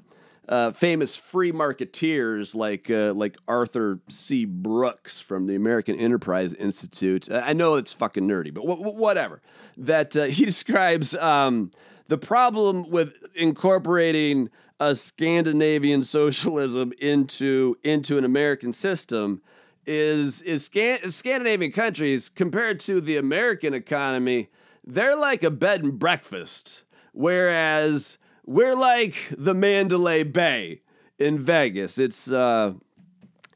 uh, 0.50 0.71
famous 0.71 1.15
free 1.15 1.51
marketeers 1.51 2.53
like 2.53 2.89
uh, 2.89 3.13
like 3.13 3.38
Arthur 3.47 4.00
C. 4.09 4.45
Brooks 4.45 5.21
from 5.21 5.47
the 5.47 5.55
American 5.55 5.95
Enterprise 5.95 6.53
Institute. 6.53 7.31
I 7.31 7.53
know 7.53 7.75
it's 7.75 7.93
fucking 7.93 8.27
nerdy, 8.27 8.53
but 8.53 8.65
w- 8.65 8.91
whatever. 8.91 9.41
That 9.77 10.15
uh, 10.15 10.23
he 10.25 10.45
describes 10.45 11.15
um, 11.15 11.71
the 12.07 12.17
problem 12.17 12.89
with 12.89 13.13
incorporating 13.35 14.50
a 14.79 14.95
Scandinavian 14.95 16.03
socialism 16.03 16.93
into 17.00 17.77
into 17.83 18.17
an 18.17 18.25
American 18.25 18.73
system 18.73 19.41
is 19.85 20.41
is 20.41 20.65
Scan- 20.65 21.09
Scandinavian 21.09 21.71
countries 21.71 22.29
compared 22.29 22.79
to 22.81 23.00
the 23.00 23.17
American 23.17 23.73
economy. 23.73 24.50
They're 24.85 25.15
like 25.15 25.43
a 25.43 25.50
bed 25.50 25.83
and 25.83 25.97
breakfast, 25.97 26.83
whereas 27.13 28.17
we're 28.45 28.75
like 28.75 29.15
the 29.38 29.53
Mandalay 29.53 30.23
Bay 30.23 30.81
in 31.17 31.39
Vegas. 31.39 31.97
It's 31.97 32.31
uh, 32.31 32.73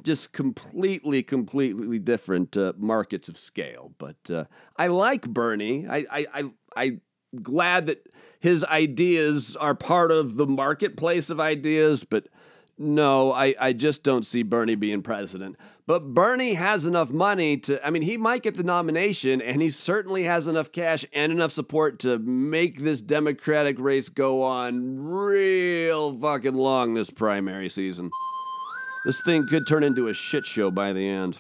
just 0.03 0.33
completely, 0.33 1.23
completely 1.23 1.99
different 1.99 2.55
uh, 2.55 2.73
markets 2.77 3.27
of 3.27 3.37
scale. 3.37 3.93
But 3.97 4.29
uh, 4.29 4.45
I 4.77 4.87
like 4.87 5.27
Bernie. 5.27 5.87
I, 5.87 6.05
I, 6.09 6.25
I, 6.33 6.43
I 6.75 6.99
glad 7.41 7.87
that 7.87 8.07
his 8.39 8.63
ideas 8.65 9.55
are 9.55 9.75
part 9.75 10.11
of 10.11 10.37
the 10.37 10.45
marketplace 10.45 11.29
of 11.29 11.39
ideas, 11.39 12.03
but 12.03 12.27
no, 12.77 13.31
I, 13.31 13.55
I 13.59 13.73
just 13.73 14.03
don't 14.03 14.25
see 14.25 14.43
Bernie 14.43 14.75
being 14.75 15.01
president. 15.01 15.57
But 15.87 16.13
Bernie 16.13 16.55
has 16.55 16.85
enough 16.85 17.11
money 17.11 17.55
to, 17.57 17.85
I 17.85 17.89
mean, 17.89 18.01
he 18.01 18.17
might 18.17 18.43
get 18.43 18.55
the 18.55 18.63
nomination, 18.63 19.41
and 19.41 19.61
he 19.61 19.69
certainly 19.69 20.23
has 20.23 20.45
enough 20.45 20.71
cash 20.71 21.05
and 21.13 21.31
enough 21.31 21.51
support 21.51 21.97
to 21.99 22.19
make 22.19 22.81
this 22.81 22.99
Democratic 22.99 23.79
race 23.79 24.09
go 24.09 24.43
on 24.43 24.99
real 24.99 26.13
fucking 26.13 26.55
long 26.55 26.93
this 26.93 27.09
primary 27.09 27.69
season. 27.69 28.11
This 29.05 29.21
thing 29.21 29.47
could 29.47 29.65
turn 29.65 29.83
into 29.83 30.09
a 30.09 30.13
shit 30.13 30.45
show 30.45 30.69
by 30.69 30.91
the 30.91 31.07
end. 31.07 31.39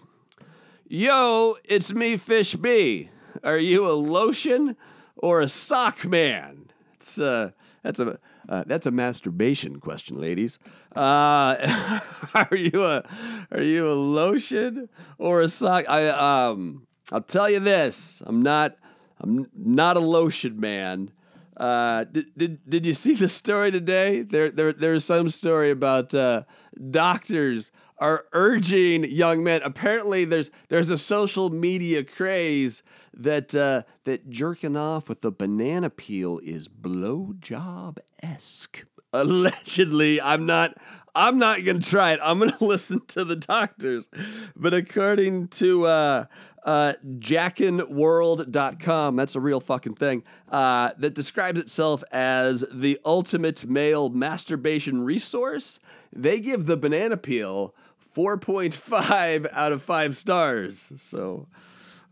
Yo, 0.87 1.57
it's 1.65 1.93
me, 1.93 2.15
Fish 2.15 2.55
B. 2.55 3.09
Are 3.43 3.57
you 3.57 3.85
a 3.85 3.91
lotion 3.91 4.77
or 5.17 5.41
a 5.41 5.49
sock 5.49 6.05
man? 6.05 6.71
It's 6.93 7.19
uh, 7.19 7.51
that's 7.87 8.01
a 8.01 8.19
uh, 8.49 8.63
that's 8.67 8.85
a 8.85 8.91
masturbation 8.91 9.79
question, 9.79 10.19
ladies. 10.19 10.59
Uh, 10.93 12.01
are 12.33 12.55
you 12.55 12.83
a 12.83 13.03
are 13.49 13.61
you 13.61 13.89
a 13.89 13.93
lotion 13.95 14.89
or 15.17 15.39
a 15.39 15.47
sock? 15.47 15.85
I 15.87 16.09
um 16.09 16.85
I'll 17.13 17.21
tell 17.21 17.49
you 17.49 17.61
this. 17.61 18.21
I'm 18.25 18.41
not 18.41 18.75
I'm 19.21 19.47
not 19.55 19.95
a 19.95 20.01
lotion 20.01 20.59
man. 20.59 21.11
Uh, 21.55 22.03
did, 22.03 22.29
did 22.35 22.69
did 22.69 22.85
you 22.85 22.93
see 22.93 23.15
the 23.15 23.29
story 23.29 23.71
today? 23.71 24.21
There 24.21 24.51
there 24.51 24.73
there's 24.73 25.05
some 25.05 25.29
story 25.29 25.71
about 25.71 26.13
uh, 26.13 26.43
doctors 26.91 27.71
are 27.99 28.25
urging 28.33 29.03
young 29.03 29.43
men. 29.43 29.61
Apparently, 29.63 30.25
there's 30.25 30.49
there's 30.69 30.89
a 30.89 30.97
social 30.97 31.49
media 31.49 32.03
craze 32.03 32.83
that 33.13 33.55
uh, 33.55 33.83
that 34.03 34.29
jerking 34.29 34.75
off 34.75 35.07
with 35.09 35.23
a 35.25 35.31
banana 35.31 35.89
peel 35.89 36.39
is 36.43 36.67
blowjob 36.67 37.97
esque. 38.21 38.85
Allegedly, 39.13 40.21
I'm 40.21 40.45
not. 40.45 40.75
I'm 41.15 41.39
not 41.39 41.63
gonna 41.65 41.79
try 41.79 42.11
it. 42.13 42.19
I'm 42.21 42.37
gonna 42.39 42.55
listen 42.61 43.01
to 43.07 43.25
the 43.25 43.35
doctors. 43.35 44.07
But 44.55 44.75
according 44.75 45.47
to 45.47 45.87
uh, 45.87 46.25
uh, 46.63 46.93
jackinworld.com, 47.03 49.15
that's 49.15 49.35
a 49.35 49.39
real 49.39 49.59
fucking 49.59 49.95
thing, 49.95 50.21
uh, 50.49 50.91
that 50.99 51.15
describes 51.15 51.59
itself 51.59 52.03
as 52.11 52.63
the 52.71 52.99
ultimate 53.03 53.67
male 53.67 54.09
masturbation 54.09 55.01
resource. 55.01 55.79
They 56.13 56.39
give 56.39 56.67
the 56.67 56.77
banana 56.77 57.17
peel 57.17 57.73
4.5 58.17 59.47
out 59.51 59.71
of 59.71 59.83
5 59.83 60.17
stars. 60.17 60.91
So, 60.97 61.47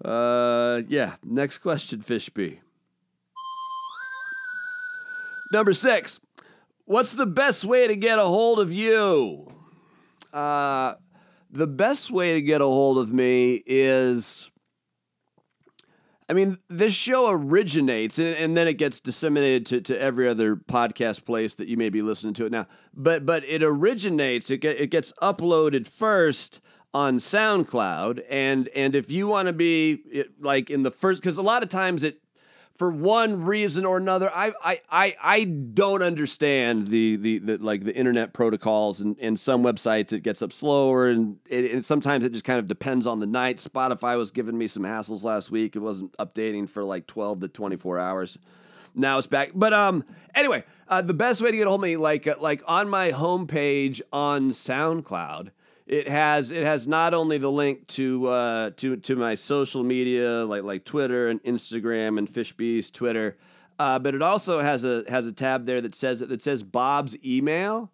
uh, 0.04 0.82
yeah, 0.88 1.16
next 1.24 1.60
question, 1.60 2.02
Fishby. 2.02 2.60
Number 5.52 5.74
six, 5.74 6.20
what's 6.86 7.14
the 7.14 7.26
best 7.26 7.66
way 7.66 7.88
to 7.88 7.96
get 7.96 8.20
a 8.20 8.26
hold 8.26 8.60
of 8.60 8.72
you? 8.72 9.48
Uh, 10.34 10.96
the 11.50 11.68
best 11.68 12.12
way 12.12 12.34
to 12.34 12.42
get 12.42 12.62
a 12.62 12.66
hold 12.66 12.98
of 12.98 13.12
me 13.12 13.64
is 13.66 14.52
I 16.28 16.34
mean, 16.34 16.58
this 16.70 16.94
show 16.94 17.30
originates 17.30 18.18
and, 18.18 18.36
and 18.36 18.58
then 18.58 18.68
it 18.68 18.74
gets 18.74 19.00
disseminated 19.00 19.66
to, 19.68 19.82
to 19.82 20.02
every 20.02 20.28
other 20.28 20.56
podcast 20.56 21.26
place 21.26 21.54
that 21.56 21.68
you 21.68 21.78
may 21.78 21.90
be 21.90 22.02
listening 22.02 22.34
to 22.36 22.46
it 22.46 22.52
now. 22.52 22.66
But 22.94 23.26
but 23.26 23.44
it 23.44 23.62
originates, 23.62 24.50
it, 24.50 24.58
get, 24.58 24.80
it 24.80 24.88
gets 24.88 25.14
uploaded 25.22 25.88
first 25.88 26.62
on 26.94 27.18
SoundCloud. 27.18 28.24
And 28.30 28.70
and 28.70 28.96
if 28.96 29.12
you 29.12 29.28
want 29.28 29.48
to 29.48 29.54
be 29.54 30.26
like 30.40 30.70
in 30.70 30.84
the 30.84 30.92
first, 30.92 31.22
because 31.22 31.38
a 31.38 31.44
lot 31.44 31.62
of 31.62 31.70
times 31.70 32.04
it 32.04 32.20
for 32.76 32.92
one 32.92 33.46
reason 33.46 33.86
or 33.86 33.98
another. 33.98 34.30
I 34.30 34.54
I 34.64 34.82
I, 34.90 35.16
I 35.22 35.44
don't 35.46 36.04
understand 36.04 36.88
the, 36.88 37.16
the 37.16 37.40
the 37.40 37.58
like 37.58 37.86
the 37.86 37.96
internet 37.96 38.34
protocols 38.34 39.00
and, 39.00 39.16
and 39.20 39.40
some 39.40 39.64
websites 39.64 40.12
it 40.14 40.22
gets 40.22 40.42
up 40.42 40.52
slower 40.52 41.08
and, 41.08 41.38
it, 41.50 41.72
and 41.72 41.84
sometimes 41.84 42.26
it 42.26 42.34
just 42.34 42.46
kind 42.46 42.60
of 42.60 42.68
depends 42.68 43.08
on 43.08 43.20
the 43.20 43.28
night. 43.28 43.58
Spotify 43.58 44.18
was 44.18 44.32
giving 44.32 44.58
me 44.58 44.68
some 44.68 44.84
hassles 44.84 45.24
last 45.24 45.50
week. 45.50 45.76
It 45.76 45.80
wasn't 45.80 46.16
updating 46.18 46.68
for 46.70 46.84
like 46.84 47.08
12 47.08 47.40
to 47.42 47.48
24 47.48 47.98
hours. 47.98 48.38
Now 48.94 49.18
it's 49.18 49.28
back. 49.28 49.52
But 49.56 49.74
um 49.74 50.04
anyway, 50.34 50.66
uh, 50.88 51.02
the 51.02 51.14
best 51.14 51.42
way 51.42 51.52
to 51.52 51.58
get 51.58 51.68
a 51.68 51.70
hold 51.70 51.80
of 51.80 51.84
me 51.84 51.98
like 51.98 52.28
uh, 52.28 52.36
like 52.40 52.62
on 52.68 52.90
my 52.90 53.12
homepage 53.12 54.02
on 54.12 54.52
SoundCloud 54.52 55.52
it 55.88 56.08
has 56.08 56.52
it 56.52 56.64
has 56.64 56.88
not 56.88 57.14
only 57.14 57.38
the 57.38 57.52
link 57.52 57.88
to 57.88 58.28
uh, 58.28 58.70
to 58.78 58.96
to 58.98 59.16
my 59.16 59.36
social 59.36 59.84
media 59.84 60.44
like 60.46 60.64
like 60.64 60.84
Twitter 60.84 61.28
and 61.28 61.42
Instagram 61.44 62.18
and 62.18 62.28
Fishbees 62.28 62.92
Twitter, 62.92 63.38
uh, 63.78 64.00
but 64.00 64.16
it 64.16 64.22
also 64.22 64.62
has 64.62 64.84
a 64.84 65.04
has 65.08 65.28
a 65.28 65.32
tab 65.32 65.66
there 65.66 65.82
that 65.82 65.94
says 65.94 66.20
that 66.20 66.42
says 66.42 66.64
Bob's 66.64 67.16
email, 67.24 67.92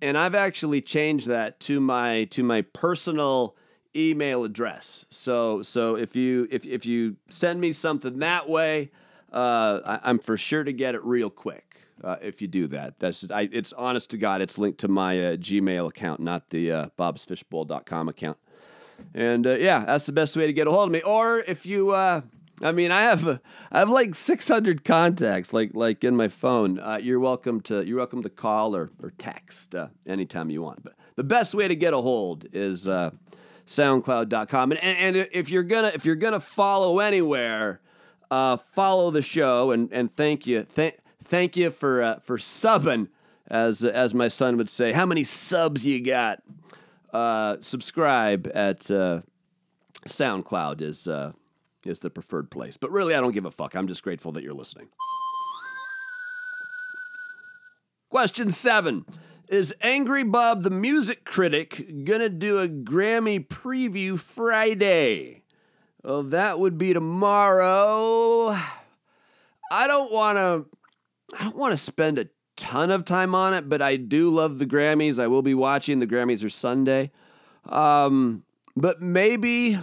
and 0.00 0.16
I've 0.16 0.34
actually 0.34 0.80
changed 0.80 1.28
that 1.28 1.60
to 1.60 1.78
my 1.78 2.24
to 2.24 2.42
my 2.42 2.62
personal 2.62 3.54
email 3.94 4.44
address. 4.44 5.04
So 5.10 5.60
so 5.60 5.96
if 5.96 6.16
you 6.16 6.48
if 6.50 6.64
if 6.64 6.86
you 6.86 7.16
send 7.28 7.60
me 7.60 7.72
something 7.72 8.18
that 8.20 8.48
way, 8.48 8.90
uh, 9.30 9.80
I, 9.84 10.00
I'm 10.04 10.20
for 10.20 10.38
sure 10.38 10.64
to 10.64 10.72
get 10.72 10.94
it 10.94 11.04
real 11.04 11.28
quick 11.28 11.75
uh, 12.02 12.16
if 12.20 12.42
you 12.42 12.48
do 12.48 12.66
that. 12.68 12.98
That's 12.98 13.20
just, 13.20 13.32
I, 13.32 13.48
it's 13.52 13.72
honest 13.72 14.10
to 14.10 14.18
God, 14.18 14.40
it's 14.40 14.58
linked 14.58 14.80
to 14.80 14.88
my 14.88 15.18
uh, 15.18 15.36
Gmail 15.36 15.88
account, 15.88 16.20
not 16.20 16.50
the 16.50 16.72
uh, 16.72 16.86
bobsfishbowl.com 16.98 18.08
account. 18.08 18.38
And 19.14 19.46
uh, 19.46 19.54
yeah, 19.54 19.84
that's 19.84 20.06
the 20.06 20.12
best 20.12 20.36
way 20.36 20.46
to 20.46 20.52
get 20.52 20.66
a 20.66 20.70
hold 20.70 20.88
of 20.88 20.92
me. 20.92 21.02
Or 21.02 21.40
if 21.40 21.66
you, 21.66 21.90
uh, 21.90 22.22
I 22.62 22.72
mean, 22.72 22.90
I 22.90 23.02
have 23.02 23.40
I 23.70 23.78
have 23.78 23.90
like 23.90 24.14
600 24.14 24.84
contacts, 24.84 25.52
like 25.52 25.72
like 25.74 26.02
in 26.02 26.16
my 26.16 26.28
phone. 26.28 26.78
Uh, 26.78 26.98
you're 27.02 27.20
welcome 27.20 27.60
to 27.62 27.84
you're 27.84 27.98
welcome 27.98 28.22
to 28.22 28.30
call 28.30 28.74
or 28.74 28.90
or 29.02 29.12
text 29.18 29.74
uh, 29.74 29.88
anytime 30.06 30.48
you 30.48 30.62
want. 30.62 30.82
But 30.82 30.94
the 31.16 31.24
best 31.24 31.54
way 31.54 31.68
to 31.68 31.76
get 31.76 31.92
a 31.92 32.00
hold 32.00 32.46
is 32.52 32.88
SoundCloud.com. 33.66 34.72
And, 34.72 34.82
and 34.82 35.16
and 35.16 35.28
if 35.32 35.50
you're 35.50 35.62
gonna 35.62 35.92
if 35.94 36.06
you're 36.06 36.16
gonna 36.16 36.40
follow 36.40 37.00
anywhere, 37.00 37.80
uh, 38.30 38.56
follow 38.56 39.10
the 39.10 39.22
show 39.22 39.72
and 39.72 39.92
and 39.92 40.10
thank 40.10 40.46
you 40.46 40.62
thank 40.62 40.96
thank 41.26 41.56
you 41.56 41.70
for 41.70 42.02
uh, 42.02 42.18
for 42.20 42.38
subbing, 42.38 43.08
as 43.48 43.84
as 43.84 44.14
my 44.14 44.28
son 44.28 44.56
would 44.56 44.70
say. 44.70 44.92
How 44.92 45.06
many 45.06 45.24
subs 45.24 45.84
you 45.84 46.02
got? 46.02 46.42
Uh, 47.12 47.56
subscribe 47.60 48.50
at 48.54 48.90
uh, 48.90 49.22
SoundCloud 50.06 50.80
is 50.80 51.08
uh, 51.08 51.32
is 51.84 52.00
the 52.00 52.10
preferred 52.10 52.50
place. 52.50 52.76
But 52.76 52.90
really, 52.90 53.14
I 53.14 53.20
don't 53.20 53.32
give 53.32 53.44
a 53.44 53.50
fuck. 53.50 53.74
I'm 53.74 53.88
just 53.88 54.02
grateful 54.02 54.32
that 54.32 54.42
you're 54.42 54.54
listening. 54.54 54.88
Question 58.08 58.50
seven. 58.50 59.04
Is 59.48 59.72
Angry 59.80 60.24
Bob 60.24 60.62
the 60.62 60.70
music 60.70 61.24
critic 61.24 62.04
gonna 62.04 62.28
do 62.28 62.58
a 62.58 62.68
Grammy 62.68 63.46
preview 63.46 64.18
Friday? 64.18 65.42
Well, 66.02 66.24
that 66.24 66.58
would 66.58 66.78
be 66.78 66.92
tomorrow. 66.92 68.56
I 69.70 69.86
don't 69.86 70.12
want 70.12 70.38
to 70.38 70.66
I 71.34 71.44
don't 71.44 71.56
want 71.56 71.72
to 71.72 71.76
spend 71.76 72.18
a 72.18 72.28
ton 72.56 72.90
of 72.90 73.04
time 73.04 73.34
on 73.34 73.54
it, 73.54 73.68
but 73.68 73.82
I 73.82 73.96
do 73.96 74.30
love 74.30 74.58
the 74.58 74.66
Grammys. 74.66 75.18
I 75.18 75.26
will 75.26 75.42
be 75.42 75.54
watching. 75.54 75.98
The 75.98 76.06
Grammys 76.06 76.44
are 76.44 76.50
Sunday. 76.50 77.10
Um, 77.64 78.44
but 78.76 79.02
maybe 79.02 79.78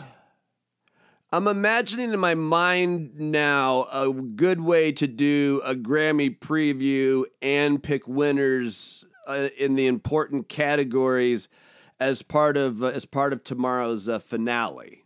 I'm 1.32 1.48
imagining 1.48 2.14
in 2.14 2.20
my 2.20 2.36
mind 2.36 3.20
now 3.20 3.88
a 3.92 4.12
good 4.14 4.62
way 4.62 4.92
to 4.94 5.08
do 5.08 5.62
a 5.66 5.76
Grammy 5.76 6.38
preview 6.38 7.26
and 7.42 7.82
pick 7.82 8.08
winners 8.08 9.04
uh, 9.28 9.50
in 9.58 9.74
the 9.74 9.88
important 9.88 10.48
categories 10.48 11.50
as 12.00 12.22
part 12.22 12.56
of 12.56 12.84
uh, 12.84 12.88
as 12.88 13.06
part 13.06 13.34
of 13.34 13.44
tomorrow's 13.44 14.08
uh, 14.08 14.20
finale. 14.20 15.06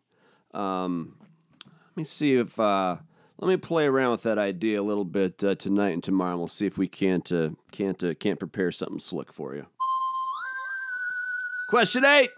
Um, 0.54 1.16
let 1.64 1.98
me 1.98 2.04
see 2.04 2.36
if 2.36 2.60
uh, 2.60 2.98
let 3.40 3.48
me 3.48 3.58
play 3.58 3.86
around 3.86 4.12
with 4.12 4.24
that 4.24 4.38
idea 4.38 4.82
a 4.82 4.84
little 4.84 5.06
bit 5.06 5.44
uh, 5.44 5.56
tonight 5.56 5.90
and 5.90 6.04
tomorrow. 6.04 6.32
And 6.32 6.40
we'll 6.40 6.48
see 6.48 6.66
if 6.66 6.78
we 6.78 6.88
can't 6.88 7.32
uh, 7.32 7.52
can't 7.72 8.04
uh, 8.04 8.14
can't 8.16 8.40
prepare 8.40 8.72
something 8.72 9.00
slick 9.00 9.32
for 9.32 9.56
you. 9.56 9.68
Question 11.70 12.06
eight: 12.06 12.32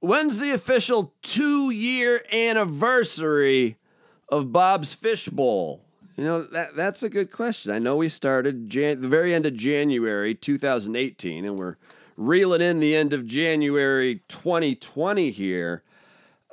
When's 0.00 0.38
the 0.38 0.52
official 0.52 1.14
two-year 1.22 2.24
anniversary 2.32 3.76
of 4.28 4.52
Bob's 4.52 4.94
Fishbowl? 4.94 5.82
You 6.16 6.24
know 6.24 6.42
that 6.42 6.76
that's 6.76 7.02
a 7.02 7.08
good 7.08 7.30
question. 7.30 7.72
I 7.72 7.78
know 7.78 7.96
we 7.96 8.08
started 8.08 8.68
Jan- 8.68 9.00
the 9.00 9.08
very 9.08 9.34
end 9.34 9.46
of 9.46 9.54
January 9.54 10.34
2018, 10.34 11.44
and 11.44 11.58
we're 11.58 11.76
reeling 12.16 12.60
in 12.60 12.80
the 12.80 12.94
end 12.94 13.12
of 13.12 13.26
January 13.26 14.22
2020 14.28 15.30
here. 15.30 15.82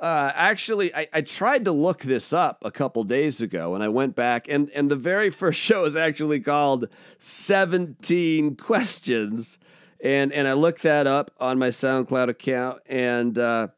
Uh, 0.00 0.32
actually, 0.34 0.94
I, 0.94 1.06
I 1.12 1.20
tried 1.20 1.66
to 1.66 1.72
look 1.72 2.00
this 2.00 2.32
up 2.32 2.62
a 2.64 2.70
couple 2.70 3.04
days 3.04 3.42
ago, 3.42 3.74
and 3.74 3.84
I 3.84 3.88
went 3.88 4.16
back, 4.16 4.48
and, 4.48 4.70
and 4.70 4.90
the 4.90 4.96
very 4.96 5.28
first 5.30 5.60
show 5.60 5.84
is 5.84 5.94
actually 5.94 6.40
called 6.40 6.88
17 7.18 8.56
Questions. 8.56 9.58
And, 10.02 10.32
and 10.32 10.48
I 10.48 10.54
looked 10.54 10.82
that 10.84 11.06
up 11.06 11.30
on 11.38 11.58
my 11.58 11.68
SoundCloud 11.68 12.30
account, 12.30 12.80
and, 12.86 13.38
uh, 13.38 13.68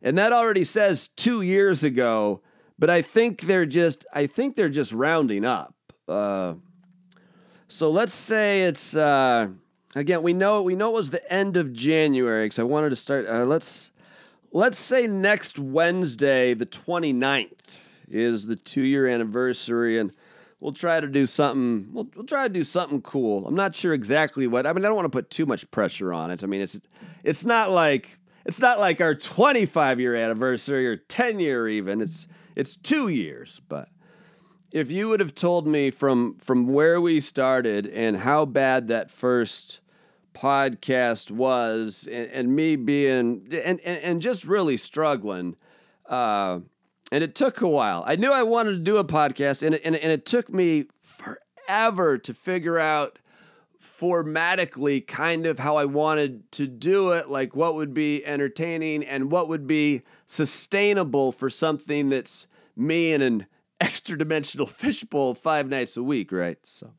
and 0.00 0.16
that 0.16 0.32
already 0.32 0.62
says 0.62 1.08
two 1.08 1.42
years 1.42 1.82
ago, 1.82 2.42
but 2.78 2.88
I 2.88 3.02
think 3.02 3.42
they're 3.42 3.66
just, 3.66 4.06
I 4.12 4.28
think 4.28 4.54
they're 4.54 4.68
just 4.68 4.92
rounding 4.92 5.44
up. 5.44 5.74
Uh, 6.06 6.54
so 7.66 7.90
let's 7.90 8.14
say 8.14 8.62
it's, 8.62 8.94
uh, 8.94 9.48
again, 9.96 10.22
we 10.22 10.32
know, 10.32 10.62
we 10.62 10.76
know 10.76 10.90
it 10.90 10.94
was 10.94 11.10
the 11.10 11.32
end 11.32 11.56
of 11.56 11.72
January, 11.72 12.44
because 12.44 12.60
I 12.60 12.64
wanted 12.64 12.90
to 12.90 12.96
start, 12.96 13.26
uh, 13.26 13.44
let's, 13.44 13.90
let's 14.52 14.78
say 14.78 15.06
next 15.06 15.58
Wednesday, 15.58 16.54
the 16.54 16.66
29th, 16.66 17.52
is 18.08 18.46
the 18.46 18.56
two 18.56 18.82
year 18.82 19.06
anniversary, 19.06 19.98
and 19.98 20.12
we'll 20.60 20.72
try 20.72 21.00
to 21.00 21.06
do 21.06 21.26
something. 21.26 21.88
We'll, 21.92 22.08
we'll 22.14 22.26
try 22.26 22.46
to 22.46 22.52
do 22.52 22.62
something 22.62 23.00
cool. 23.00 23.46
I'm 23.46 23.54
not 23.54 23.74
sure 23.74 23.94
exactly 23.94 24.46
what. 24.46 24.66
I 24.66 24.72
mean, 24.72 24.84
I 24.84 24.88
don't 24.88 24.96
want 24.96 25.06
to 25.06 25.16
put 25.16 25.30
too 25.30 25.46
much 25.46 25.70
pressure 25.70 26.12
on 26.12 26.30
it. 26.30 26.42
I 26.42 26.46
mean, 26.46 26.60
it's 26.60 26.78
it's 27.24 27.44
not 27.44 27.70
like 27.70 28.18
it's 28.44 28.60
not 28.60 28.78
like 28.78 29.00
our 29.00 29.14
25 29.14 29.98
year 29.98 30.14
anniversary 30.14 30.86
or 30.86 30.96
10 30.96 31.40
year 31.40 31.68
even. 31.68 32.00
It's 32.00 32.28
it's 32.54 32.76
two 32.76 33.08
years, 33.08 33.60
but 33.68 33.88
if 34.70 34.90
you 34.90 35.08
would 35.08 35.20
have 35.20 35.34
told 35.34 35.66
me 35.66 35.90
from 35.90 36.36
from 36.38 36.66
where 36.66 37.00
we 37.00 37.20
started 37.20 37.86
and 37.86 38.18
how 38.18 38.44
bad 38.44 38.88
that 38.88 39.10
first 39.10 39.80
podcast 40.34 41.30
was 41.30 42.08
and, 42.10 42.30
and 42.30 42.56
me 42.56 42.76
being 42.76 43.46
and, 43.52 43.80
and, 43.80 43.98
and 43.98 44.22
just 44.22 44.44
really 44.44 44.76
struggling 44.76 45.56
uh, 46.06 46.60
and 47.10 47.22
it 47.22 47.34
took 47.34 47.60
a 47.60 47.68
while. 47.68 48.02
I 48.06 48.16
knew 48.16 48.32
i 48.32 48.42
wanted 48.42 48.72
to 48.72 48.78
do 48.78 48.96
a 48.96 49.04
podcast 49.04 49.64
and 49.64 49.74
and, 49.76 49.96
and 49.96 50.12
it 50.12 50.26
took 50.26 50.48
me 50.48 50.86
forever 51.02 52.18
to 52.18 52.34
figure 52.34 52.78
out 52.78 53.18
formatically 53.80 55.04
kind 55.04 55.44
of 55.44 55.58
how 55.58 55.76
i 55.76 55.84
wanted 55.84 56.50
to 56.52 56.68
do 56.68 57.10
it 57.10 57.28
like 57.28 57.56
what 57.56 57.74
would 57.74 57.92
be 57.92 58.24
entertaining 58.24 59.02
and 59.04 59.28
what 59.32 59.48
would 59.48 59.66
be 59.66 60.02
sustainable 60.28 61.32
for 61.32 61.50
something 61.50 62.08
that's 62.08 62.46
me 62.76 63.12
in 63.12 63.20
an 63.22 63.46
extra 63.80 64.16
dimensional 64.16 64.66
fishbowl 64.66 65.34
five 65.34 65.68
nights 65.68 65.96
a 65.96 66.02
week 66.02 66.30
right? 66.32 66.58
So 66.64 66.92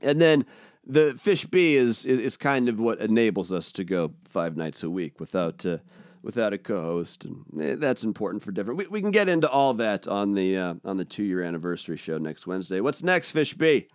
and 0.00 0.20
then 0.20 0.44
the 0.86 1.14
fish 1.18 1.44
B 1.44 1.76
is, 1.76 2.04
is, 2.04 2.18
is 2.18 2.36
kind 2.36 2.68
of 2.68 2.80
what 2.80 3.00
enables 3.00 3.52
us 3.52 3.70
to 3.72 3.84
go 3.84 4.14
five 4.24 4.56
nights 4.56 4.82
a 4.82 4.90
week 4.90 5.20
without 5.20 5.64
uh, 5.64 5.78
without 6.22 6.52
a 6.52 6.58
co-host, 6.58 7.24
and 7.24 7.44
eh, 7.60 7.74
that's 7.76 8.04
important 8.04 8.42
for 8.42 8.52
different. 8.52 8.78
We, 8.78 8.86
we 8.86 9.00
can 9.00 9.10
get 9.10 9.28
into 9.28 9.48
all 9.48 9.74
that 9.74 10.06
on 10.06 10.34
the 10.34 10.56
uh, 10.56 10.74
on 10.84 10.96
the 10.96 11.04
two 11.04 11.24
year 11.24 11.42
anniversary 11.42 11.96
show 11.96 12.18
next 12.18 12.46
Wednesday. 12.46 12.80
What's 12.80 13.02
next, 13.02 13.30
fish 13.30 13.54
B? 13.54 13.88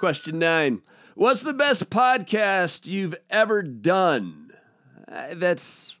Question 0.00 0.38
nine: 0.38 0.82
What's 1.14 1.42
the 1.42 1.54
best 1.54 1.88
podcast 1.90 2.86
you've 2.86 3.14
ever 3.30 3.62
done? 3.62 4.52
Uh, 5.06 5.34
that's 5.34 5.96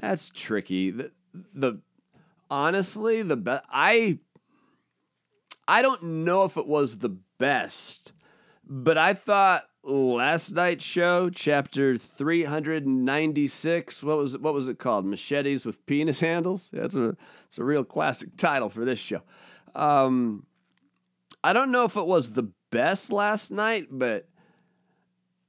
that's 0.00 0.30
tricky. 0.30 0.90
The, 0.90 1.10
the 1.54 1.80
honestly 2.50 3.22
the 3.22 3.36
best 3.36 3.64
I 3.70 4.20
I 5.66 5.82
don't 5.82 6.02
know 6.02 6.44
if 6.44 6.56
it 6.56 6.66
was 6.66 6.98
the 6.98 7.18
best. 7.38 8.12
But 8.64 8.98
I 8.98 9.14
thought 9.14 9.64
last 9.82 10.52
night's 10.52 10.84
show, 10.84 11.30
chapter 11.30 11.96
396, 11.96 14.02
what 14.02 14.18
was 14.18 14.34
it, 14.34 14.42
what 14.42 14.54
was 14.54 14.68
it 14.68 14.78
called? 14.78 15.06
Machetes 15.06 15.64
with 15.64 15.84
penis 15.86 16.20
handles? 16.20 16.70
That's 16.72 16.96
a 16.96 17.16
it's 17.46 17.58
a 17.58 17.64
real 17.64 17.84
classic 17.84 18.36
title 18.36 18.68
for 18.68 18.84
this 18.84 18.98
show. 18.98 19.22
Um, 19.74 20.46
I 21.42 21.52
don't 21.52 21.70
know 21.70 21.84
if 21.84 21.96
it 21.96 22.06
was 22.06 22.32
the 22.32 22.50
best 22.70 23.12
last 23.12 23.50
night, 23.50 23.86
but 23.90 24.28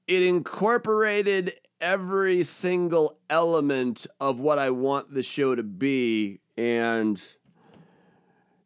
it 0.08 0.24
incorporated 0.24 1.54
every 1.82 2.44
single 2.44 3.18
element 3.30 4.06
of 4.20 4.40
what 4.40 4.60
I 4.60 4.70
want 4.70 5.14
the 5.14 5.24
show 5.24 5.56
to 5.56 5.64
be 5.64 6.42
and 6.58 7.22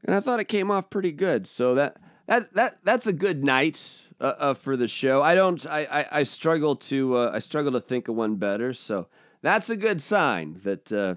and 0.03 0.15
I 0.15 0.19
thought 0.19 0.39
it 0.39 0.45
came 0.45 0.69
off 0.69 0.89
pretty 0.89 1.11
good. 1.11 1.47
So 1.47 1.75
that 1.75 1.97
that 2.27 2.53
that 2.53 2.79
that's 2.83 3.07
a 3.07 3.13
good 3.13 3.43
night 3.43 4.01
uh, 4.19 4.33
uh, 4.37 4.53
for 4.53 4.77
the 4.77 4.87
show. 4.87 5.21
I 5.21 5.35
don't. 5.35 5.65
I 5.65 5.85
I, 5.85 6.19
I 6.19 6.23
struggle 6.23 6.75
to 6.75 7.17
uh, 7.17 7.31
I 7.33 7.39
struggle 7.39 7.71
to 7.73 7.81
think 7.81 8.07
of 8.07 8.15
one 8.15 8.35
better. 8.35 8.73
So 8.73 9.07
that's 9.41 9.69
a 9.69 9.75
good 9.75 10.01
sign 10.01 10.59
that 10.63 10.91
uh, 10.91 11.15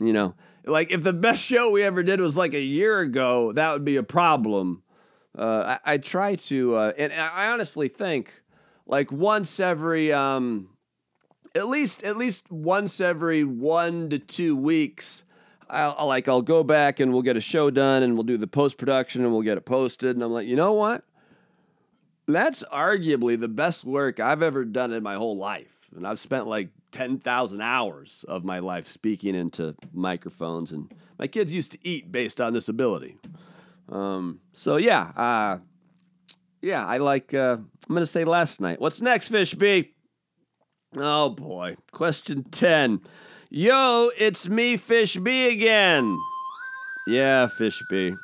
you 0.00 0.12
know, 0.12 0.34
like 0.64 0.90
if 0.90 1.02
the 1.02 1.12
best 1.12 1.42
show 1.42 1.70
we 1.70 1.82
ever 1.82 2.02
did 2.02 2.20
was 2.20 2.36
like 2.36 2.54
a 2.54 2.60
year 2.60 3.00
ago, 3.00 3.52
that 3.52 3.72
would 3.72 3.84
be 3.84 3.96
a 3.96 4.02
problem. 4.02 4.82
Uh, 5.36 5.78
I, 5.84 5.94
I 5.94 5.96
try 5.98 6.34
to, 6.34 6.74
uh, 6.74 6.92
and 6.98 7.12
I 7.12 7.50
honestly 7.50 7.88
think 7.88 8.42
like 8.86 9.12
once 9.12 9.60
every 9.60 10.12
um, 10.12 10.70
at 11.54 11.68
least 11.68 12.02
at 12.02 12.16
least 12.16 12.50
once 12.50 13.00
every 13.00 13.44
one 13.44 14.10
to 14.10 14.18
two 14.18 14.56
weeks. 14.56 15.24
I'll, 15.70 15.94
I'll, 15.98 16.06
like 16.06 16.28
I'll 16.28 16.42
go 16.42 16.62
back 16.62 17.00
and 17.00 17.12
we'll 17.12 17.22
get 17.22 17.36
a 17.36 17.40
show 17.40 17.70
done 17.70 18.02
and 18.02 18.14
we'll 18.14 18.24
do 18.24 18.36
the 18.36 18.46
post 18.46 18.78
production 18.78 19.22
and 19.22 19.32
we'll 19.32 19.42
get 19.42 19.58
it 19.58 19.64
posted 19.64 20.16
and 20.16 20.22
I'm 20.22 20.32
like, 20.32 20.46
you 20.46 20.56
know 20.56 20.72
what? 20.72 21.04
That's 22.26 22.62
arguably 22.72 23.40
the 23.40 23.48
best 23.48 23.84
work 23.84 24.20
I've 24.20 24.42
ever 24.42 24.64
done 24.64 24.92
in 24.92 25.02
my 25.02 25.14
whole 25.14 25.38
life, 25.38 25.88
and 25.96 26.06
I've 26.06 26.18
spent 26.20 26.46
like 26.46 26.68
ten 26.92 27.18
thousand 27.18 27.62
hours 27.62 28.22
of 28.28 28.44
my 28.44 28.58
life 28.58 28.86
speaking 28.86 29.34
into 29.34 29.74
microphones, 29.94 30.70
and 30.70 30.92
my 31.18 31.26
kids 31.26 31.54
used 31.54 31.72
to 31.72 31.78
eat 31.82 32.12
based 32.12 32.38
on 32.38 32.52
this 32.52 32.68
ability. 32.68 33.16
Um, 33.88 34.40
so 34.52 34.76
yeah, 34.76 35.12
uh, 35.16 35.58
yeah, 36.60 36.84
I 36.84 36.98
like. 36.98 37.32
Uh, 37.32 37.56
I'm 37.88 37.94
gonna 37.94 38.04
say 38.04 38.24
last 38.24 38.60
night. 38.60 38.78
What's 38.78 39.00
next, 39.00 39.28
Fish 39.28 39.54
B? 39.54 39.94
Oh 40.96 41.30
boy. 41.30 41.76
Question 41.92 42.44
10. 42.44 43.00
Yo, 43.50 44.10
it's 44.18 44.46
me, 44.46 44.76
Fish 44.76 45.16
B 45.16 45.48
again. 45.48 46.18
Yeah, 47.06 47.46
Fish 47.46 47.82
B. 47.88 48.14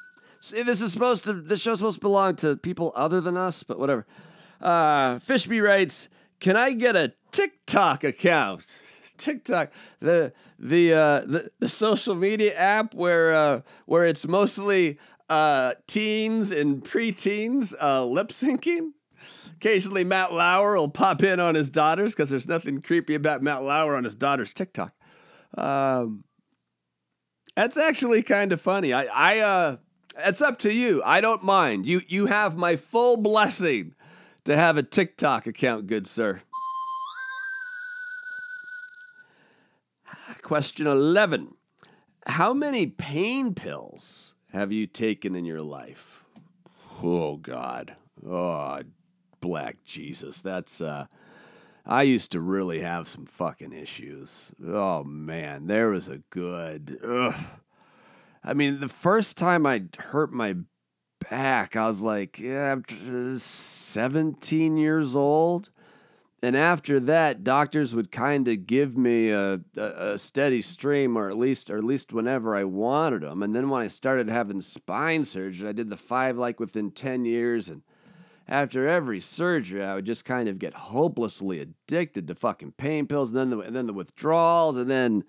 See, 0.41 0.63
this 0.63 0.83
is 0.83 0.93
supposed 0.93 1.25
to, 1.25 1.33
this 1.33 1.63
show's 1.63 1.79
supposed 1.79 1.97
to 1.97 2.03
belong 2.03 2.37
to 2.37 2.59
people 2.59 2.93
other 2.95 3.23
than 3.23 3.35
us, 3.35 3.63
but 3.63 3.79
whatever. 3.79 4.07
Uh, 4.61 5.19
Fish 5.21 5.47
B 5.47 5.63
writes, 5.63 6.11
Can 6.41 6.59
I 6.59 6.73
get 6.73 6.95
a 6.95 7.15
TikTok 7.33 8.05
account? 8.05 8.67
TikTok, 9.17 9.73
the 10.01 10.35
the 10.59 10.93
uh, 10.93 11.21
the, 11.21 11.51
the 11.59 11.71
social 11.71 12.15
media 12.15 12.55
app 12.55 12.93
where 12.93 13.33
uh, 13.33 13.61
where 13.87 14.05
it's 14.05 14.27
mostly 14.27 14.99
uh, 15.31 15.73
teens 15.87 16.53
and 16.53 16.85
preteens 16.85 17.75
uh, 17.81 18.05
lip 18.05 18.29
syncing. 18.29 18.91
Occasionally, 19.57 20.05
Matt 20.05 20.35
Lauer 20.35 20.77
will 20.77 20.91
pop 20.91 21.23
in 21.23 21.41
on 21.41 21.55
his 21.55 21.71
daughters 21.71 22.15
because 22.15 22.29
there's 22.29 22.49
nothing 22.49 22.83
creepy 22.83 23.15
about 23.15 23.43
Matt 23.43 23.63
Lauer 23.63 23.97
on 23.97 24.05
his 24.05 24.15
daughter's 24.15 24.53
TikTok. 24.53 24.93
Um, 25.57 26.25
that's 27.57 27.77
actually 27.77 28.23
kind 28.23 28.53
of 28.53 28.61
funny. 28.61 28.93
I, 28.93 29.05
I, 29.05 29.39
uh, 29.41 29.77
it's 30.19 30.43
up 30.43 30.59
to 30.61 30.73
you. 30.73 31.03
I 31.05 31.21
don't 31.21 31.43
mind. 31.43 31.87
You, 31.87 32.03
you 32.09 32.27
have 32.27 32.57
my 32.57 32.77
full 32.77 33.17
blessing 33.17 33.95
to 34.45 34.57
have 34.57 34.77
a 34.77 34.83
TikTok 34.83 35.47
account, 35.47 35.87
good 35.87 36.07
sir. 36.07 36.43
Question 40.43 40.87
11. 40.87 41.55
How 42.27 42.53
many 42.53 42.87
pain 42.87 43.55
pills 43.55 44.35
have 44.53 44.73
you 44.73 44.87
taken 44.87 45.35
in 45.35 45.45
your 45.45 45.63
life? 45.63 46.25
Oh, 47.03 47.37
God. 47.37 47.97
Oh, 48.27 48.81
Black 49.41 49.85
Jesus. 49.85 50.41
That's 50.41 50.81
uh 50.81 51.07
I 51.87 52.03
used 52.03 52.33
to 52.33 52.41
really 52.41 52.81
have 52.81 53.09
some 53.09 53.27
fucking 53.27 53.73
issues. 53.73 54.53
Oh 54.65 55.05
man, 55.05 55.67
there 55.67 55.91
was 55.91 56.09
a 56.09 56.19
good 56.31 56.99
ugh. 57.07 57.35
I 58.43 58.55
mean, 58.55 58.81
the 58.81 58.89
first 58.89 59.37
time 59.39 59.67
I 59.67 59.85
hurt 59.99 60.33
my 60.33 60.57
back, 61.31 61.77
I 61.77 61.87
was 61.87 62.03
like, 62.03 62.39
yeah, 62.39 62.77
17 63.39 64.77
years 64.77 65.17
old. 65.17 65.71
And 66.43 66.55
after 66.59 67.01
that, 67.01 67.43
doctors 67.43 67.95
would 67.95 68.13
kind 68.13 68.47
of 68.49 68.67
give 68.67 68.99
me 68.99 69.31
a, 69.31 69.61
a, 69.79 69.83
a, 70.13 70.19
steady 70.19 70.61
stream, 70.61 71.17
or 71.17 71.31
at 71.31 71.39
least, 71.39 71.71
or 71.71 71.79
at 71.79 71.85
least 71.85 72.13
whenever 72.13 72.55
I 72.55 72.65
wanted 72.65 73.23
them. 73.23 73.43
And 73.43 73.55
then 73.57 73.71
when 73.71 73.81
I 73.81 73.87
started 73.87 74.29
having 74.29 74.61
spine 74.61 75.25
surgery, 75.25 75.67
I 75.67 75.73
did 75.73 75.89
the 75.89 75.97
five 75.97 76.37
like 76.37 76.61
within 76.61 76.91
ten 76.91 77.25
years, 77.25 77.71
and 77.71 77.81
after 78.49 78.89
every 78.89 79.21
surgery, 79.21 79.83
I 79.83 79.95
would 79.95 80.05
just 80.05 80.25
kind 80.25 80.49
of 80.49 80.59
get 80.59 80.75
hopelessly 80.75 81.61
addicted 81.61 82.27
to 82.29 82.35
fucking 82.35 82.73
pain 82.73 83.07
pills, 83.07 83.31
and 83.31 83.39
then 83.39 83.51
the, 83.51 83.59
and 83.61 83.75
then 83.75 83.87
the 83.87 83.93
withdrawals, 83.93 84.77
and 84.77 84.91
then 84.91 85.25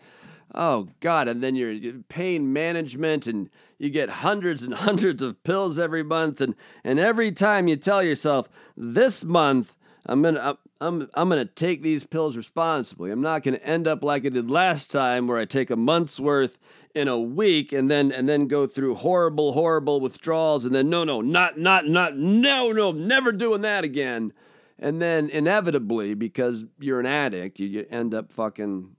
oh 0.54 0.88
god, 1.00 1.28
and 1.28 1.42
then 1.42 1.56
your 1.56 2.00
pain 2.10 2.52
management, 2.52 3.28
and 3.28 3.50
you 3.78 3.90
get 3.90 4.10
hundreds 4.10 4.64
and 4.64 4.74
hundreds 4.86 5.22
of 5.22 5.44
pills 5.44 5.80
every 5.80 6.04
month, 6.04 6.42
and 6.42 6.56
and 6.84 7.00
every 7.00 7.32
time 7.32 7.68
you 7.68 7.76
tell 7.76 8.04
yourself 8.04 8.50
this 8.76 9.24
month 9.24 9.76
I'm 10.06 10.22
gonna 10.22 10.58
I'm 10.80 11.10
I'm 11.14 11.30
gonna 11.30 11.46
take 11.46 11.82
these 11.82 12.06
pills 12.06 12.38
responsibly. 12.38 13.12
I'm 13.12 13.22
not 13.22 13.44
gonna 13.44 13.58
end 13.58 13.88
up 13.88 14.04
like 14.04 14.26
I 14.26 14.30
did 14.30 14.50
last 14.50 14.92
time, 14.92 15.28
where 15.28 15.38
I 15.38 15.46
take 15.46 15.70
a 15.70 15.76
month's 15.76 16.20
worth 16.20 16.60
in 16.94 17.08
a 17.08 17.20
week 17.20 17.72
and 17.72 17.90
then 17.90 18.12
and 18.12 18.30
then 18.30 18.48
go 18.48 18.68
through 18.68 18.96
horrible 18.96 19.54
horrible 19.54 20.00
withdrawals 20.00 20.64
and 20.64 20.76
then 20.76 20.90
no 20.90 21.04
no 21.04 21.22
not 21.22 21.58
not 21.58 21.88
not 21.88 22.16
no 22.18 22.72
no 22.72 22.92
never 22.92 23.32
doing 23.32 23.62
that 23.62 23.84
again. 23.84 24.32
And 24.78 25.02
then 25.02 25.30
inevitably 25.30 26.14
because 26.14 26.66
you're 26.80 27.00
an 27.00 27.06
addict 27.06 27.60
you, 27.60 27.68
you 27.68 27.86
end 27.90 28.14
up 28.14 28.32
fucking 28.32 28.90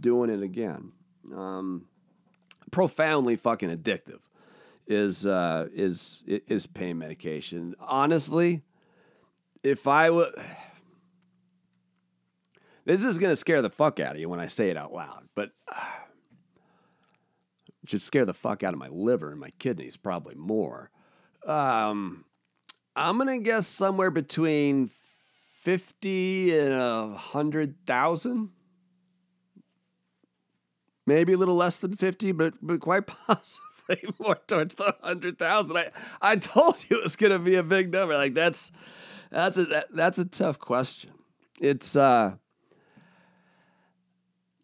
doing 0.00 0.30
it 0.30 0.42
again. 0.42 0.92
Um, 1.34 1.86
profoundly 2.70 3.36
fucking 3.36 3.76
addictive 3.76 4.20
is 4.86 5.26
uh, 5.26 5.68
is 5.74 6.22
is 6.26 6.66
pain 6.66 6.96
medication. 6.96 7.74
Honestly 7.80 8.62
if 9.64 9.88
i 9.88 10.10
would 10.10 10.32
this 12.84 13.02
is 13.02 13.18
going 13.18 13.32
to 13.32 13.36
scare 13.36 13.62
the 13.62 13.70
fuck 13.70 13.98
out 13.98 14.14
of 14.14 14.20
you 14.20 14.28
when 14.28 14.40
i 14.40 14.46
say 14.46 14.70
it 14.70 14.76
out 14.76 14.92
loud 14.92 15.24
but 15.34 15.50
uh, 15.68 15.80
should 17.86 18.02
scare 18.02 18.24
the 18.24 18.34
fuck 18.34 18.62
out 18.62 18.72
of 18.72 18.78
my 18.78 18.88
liver 18.88 19.30
and 19.30 19.40
my 19.40 19.50
kidneys, 19.58 19.96
probably 19.96 20.34
more. 20.34 20.90
Um, 21.46 22.24
I'm 22.96 23.18
gonna 23.18 23.38
guess 23.38 23.66
somewhere 23.66 24.10
between 24.10 24.90
fifty 25.60 26.56
and 26.58 26.72
a 26.72 27.14
hundred 27.16 27.74
thousand. 27.86 28.50
Maybe 31.06 31.34
a 31.34 31.36
little 31.36 31.56
less 31.56 31.76
than 31.76 31.96
fifty, 31.96 32.32
but 32.32 32.54
but 32.62 32.80
quite 32.80 33.06
possibly 33.06 34.08
more 34.18 34.36
towards 34.46 34.76
the 34.76 34.96
hundred 35.02 35.38
thousand. 35.38 35.76
I 35.76 35.90
I 36.22 36.36
told 36.36 36.76
you 36.88 36.98
it 36.98 37.02
was 37.02 37.16
gonna 37.16 37.38
be 37.38 37.56
a 37.56 37.62
big 37.62 37.92
number. 37.92 38.14
Like 38.14 38.34
that's 38.34 38.72
that's 39.34 39.58
a 39.58 39.64
that, 39.64 39.86
that's 39.90 40.18
a 40.18 40.24
tough 40.24 40.58
question. 40.58 41.10
It's 41.60 41.96
uh 41.96 42.36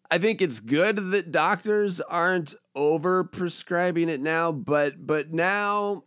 I 0.09 0.17
think 0.17 0.41
it's 0.41 0.59
good 0.59 1.11
that 1.11 1.31
doctors 1.31 2.01
aren't 2.01 2.53
over 2.75 3.23
prescribing 3.23 4.09
it 4.09 4.21
now, 4.21 4.51
but 4.51 5.05
but 5.05 5.31
now 5.33 6.03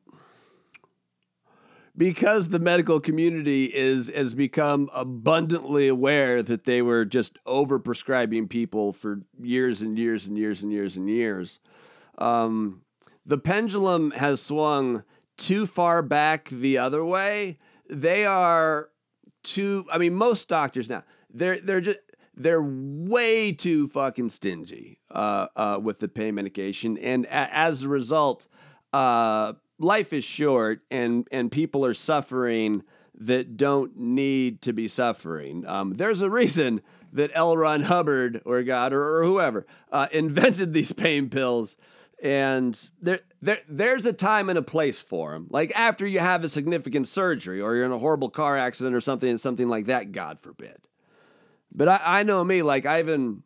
because 1.97 2.49
the 2.49 2.59
medical 2.59 3.01
community 3.01 3.67
is 3.67 4.11
has 4.15 4.35
become 4.35 4.91
abundantly 4.95 5.87
aware 5.87 6.43
that 6.43 6.65
they 6.65 6.83
were 6.83 7.05
just 7.05 7.39
over 7.47 7.79
prescribing 7.79 8.49
people 8.49 8.93
for 8.93 9.21
years 9.41 9.83
and 9.83 9.99
years 9.99 10.27
and 10.27 10.37
years 10.37 10.63
and 10.63 10.73
years 10.73 10.97
and 10.97 11.09
years. 11.09 11.61
Um, 12.19 12.83
the 13.27 13.39
pendulum 13.39 14.11
has 14.13 14.41
swung 14.43 15.05
too 15.37 15.67
far 15.67 16.03
back 16.03 16.49
the 16.49 16.79
other 16.79 17.05
way. 17.05 17.59
They 17.89 18.25
are 18.25 18.91
too. 19.43 19.87
I 19.93 19.99
mean, 19.99 20.15
most 20.15 20.49
doctors 20.49 20.89
now 20.89 21.05
they're 21.33 21.61
they're 21.61 21.81
just 21.81 21.99
they're 22.35 22.63
way 22.63 23.53
too 23.53 23.87
fucking 23.89 24.31
stingy 24.31 25.01
uh, 25.11 25.47
uh, 25.57 25.79
with 25.83 26.01
the 26.01 26.09
pain 26.09 26.35
medication, 26.35 26.97
and 26.99 27.27
a- 27.27 27.55
as 27.57 27.83
a 27.83 27.89
result, 27.89 28.47
uh, 28.93 29.53
life 29.79 30.13
is 30.13 30.25
short, 30.25 30.81
and 30.91 31.29
and 31.31 31.51
people 31.51 31.85
are 31.85 31.95
suffering 31.95 32.83
that 33.17 33.57
don't 33.57 33.97
need 33.97 34.61
to 34.63 34.73
be 34.73 34.89
suffering. 34.89 35.65
Um, 35.67 35.95
there's 35.95 36.21
a 36.23 36.31
reason 36.31 36.81
that 37.13 37.31
L. 37.35 37.57
Ron 37.57 37.83
Hubbard 37.83 38.43
or 38.45 38.63
God 38.65 38.93
or, 38.93 39.19
or 39.19 39.25
whoever 39.25 39.67
uh, 39.93 40.09
invented 40.11 40.73
these 40.73 40.91
pain 40.93 41.31
pills. 41.31 41.77
And 42.23 42.91
there, 43.01 43.21
there, 43.43 43.59
there's 43.69 44.07
a 44.07 44.13
time 44.13 44.49
and 44.49 44.59
a 44.59 44.63
place 44.63 45.01
for 45.01 45.33
them. 45.33 45.47
Like 45.51 45.73
after 45.75 46.07
you 46.07 46.21
have 46.21 46.43
a 46.45 46.49
significant 46.49 47.07
surgery, 47.09 47.61
or 47.61 47.75
you're 47.75 47.85
in 47.85 47.93
a 47.93 47.99
horrible 47.99 48.31
car 48.31 48.57
accident, 48.57 48.95
or 48.95 49.01
something, 49.01 49.29
and 49.29 49.41
something 49.41 49.69
like 49.69 49.87
that. 49.87 50.13
God 50.13 50.41
forbid. 50.41 50.89
But 51.73 51.89
I, 51.89 52.01
I 52.03 52.23
know 52.23 52.43
me, 52.45 52.63
like 52.63 52.87
I 52.87 53.01
even 53.01 53.43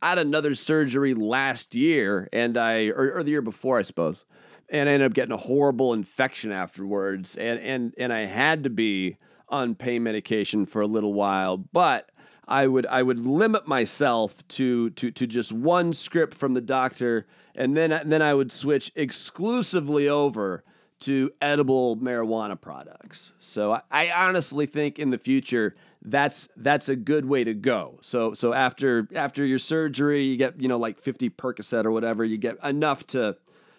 I 0.00 0.10
had 0.10 0.18
another 0.18 0.54
surgery 0.54 1.14
last 1.14 1.74
year, 1.74 2.28
and 2.32 2.56
I 2.56 2.88
or, 2.88 3.18
or 3.18 3.22
the 3.22 3.32
year 3.32 3.42
before, 3.42 3.78
I 3.78 3.82
suppose, 3.82 4.24
and 4.68 4.88
I 4.88 4.92
ended 4.92 5.06
up 5.06 5.14
getting 5.14 5.32
a 5.32 5.36
horrible 5.36 5.92
infection 5.92 6.52
afterwards, 6.52 7.36
and 7.36 7.58
and 7.60 7.94
and 7.98 8.12
I 8.12 8.20
had 8.20 8.62
to 8.64 8.70
be 8.70 9.18
on 9.48 9.74
pain 9.74 10.02
medication 10.02 10.66
for 10.66 10.80
a 10.80 10.86
little 10.86 11.12
while, 11.12 11.56
but 11.56 12.10
I 12.48 12.66
would 12.66 12.86
I 12.86 13.02
would 13.02 13.20
limit 13.20 13.66
myself 13.66 14.46
to 14.48 14.90
to 14.90 15.10
to 15.10 15.26
just 15.26 15.52
one 15.52 15.92
script 15.92 16.34
from 16.34 16.54
the 16.54 16.60
doctor, 16.60 17.26
and 17.54 17.76
then 17.76 18.00
then 18.04 18.22
I 18.22 18.34
would 18.34 18.52
switch 18.52 18.92
exclusively 18.94 20.08
over 20.08 20.62
to 20.98 21.30
edible 21.42 21.96
marijuana 21.96 22.58
products. 22.58 23.32
So 23.38 23.72
I, 23.72 23.82
I 23.90 24.10
honestly 24.10 24.66
think 24.66 24.98
in 24.98 25.10
the 25.10 25.18
future 25.18 25.74
that's 26.02 26.48
that's 26.56 26.88
a 26.88 26.96
good 26.96 27.26
way 27.26 27.42
to 27.44 27.52
go. 27.52 27.98
So 28.00 28.32
so 28.32 28.52
after 28.52 29.08
after 29.14 29.44
your 29.44 29.58
surgery, 29.58 30.24
you 30.24 30.36
get 30.36 30.60
you 30.60 30.68
know 30.68 30.78
like 30.78 31.00
50 31.00 31.30
Percocet 31.30 31.84
or 31.84 31.90
whatever, 31.90 32.24
you 32.24 32.38
get 32.38 32.62
enough 32.64 33.06
to 33.08 33.36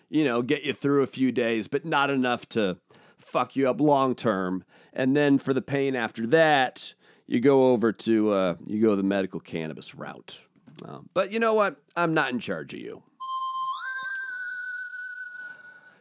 you 0.09 0.25
know 0.25 0.41
get 0.41 0.63
you 0.63 0.73
through 0.73 1.03
a 1.03 1.07
few 1.07 1.31
days, 1.31 1.69
but 1.69 1.85
not 1.85 2.09
enough 2.09 2.47
to 2.49 2.77
fuck 3.17 3.55
you 3.55 3.69
up 3.69 3.79
long 3.79 4.13
term. 4.13 4.65
And 4.93 5.15
then 5.15 5.37
for 5.37 5.53
the 5.53 5.61
pain 5.61 5.95
after 5.95 6.27
that, 6.27 6.93
you 7.27 7.39
go 7.39 7.71
over 7.71 7.91
to 7.91 8.31
uh, 8.31 8.55
you 8.65 8.81
go 8.81 8.95
the 8.95 9.03
medical 9.03 9.39
cannabis 9.39 9.93
route. 9.93 10.39
Uh, 10.83 10.99
but 11.13 11.31
you 11.31 11.39
know 11.39 11.53
what? 11.53 11.75
I'm 11.95 12.13
not 12.13 12.31
in 12.31 12.39
charge 12.39 12.73
of 12.73 12.79
you. 12.79 13.03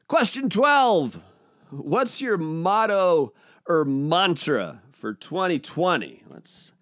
Question 0.08 0.48
12. 0.48 1.20
What's 1.70 2.20
your 2.20 2.36
motto 2.38 3.32
or 3.66 3.84
mantra 3.84 4.82
for 4.92 5.12
2020? 5.12 6.22
What's 6.28 6.72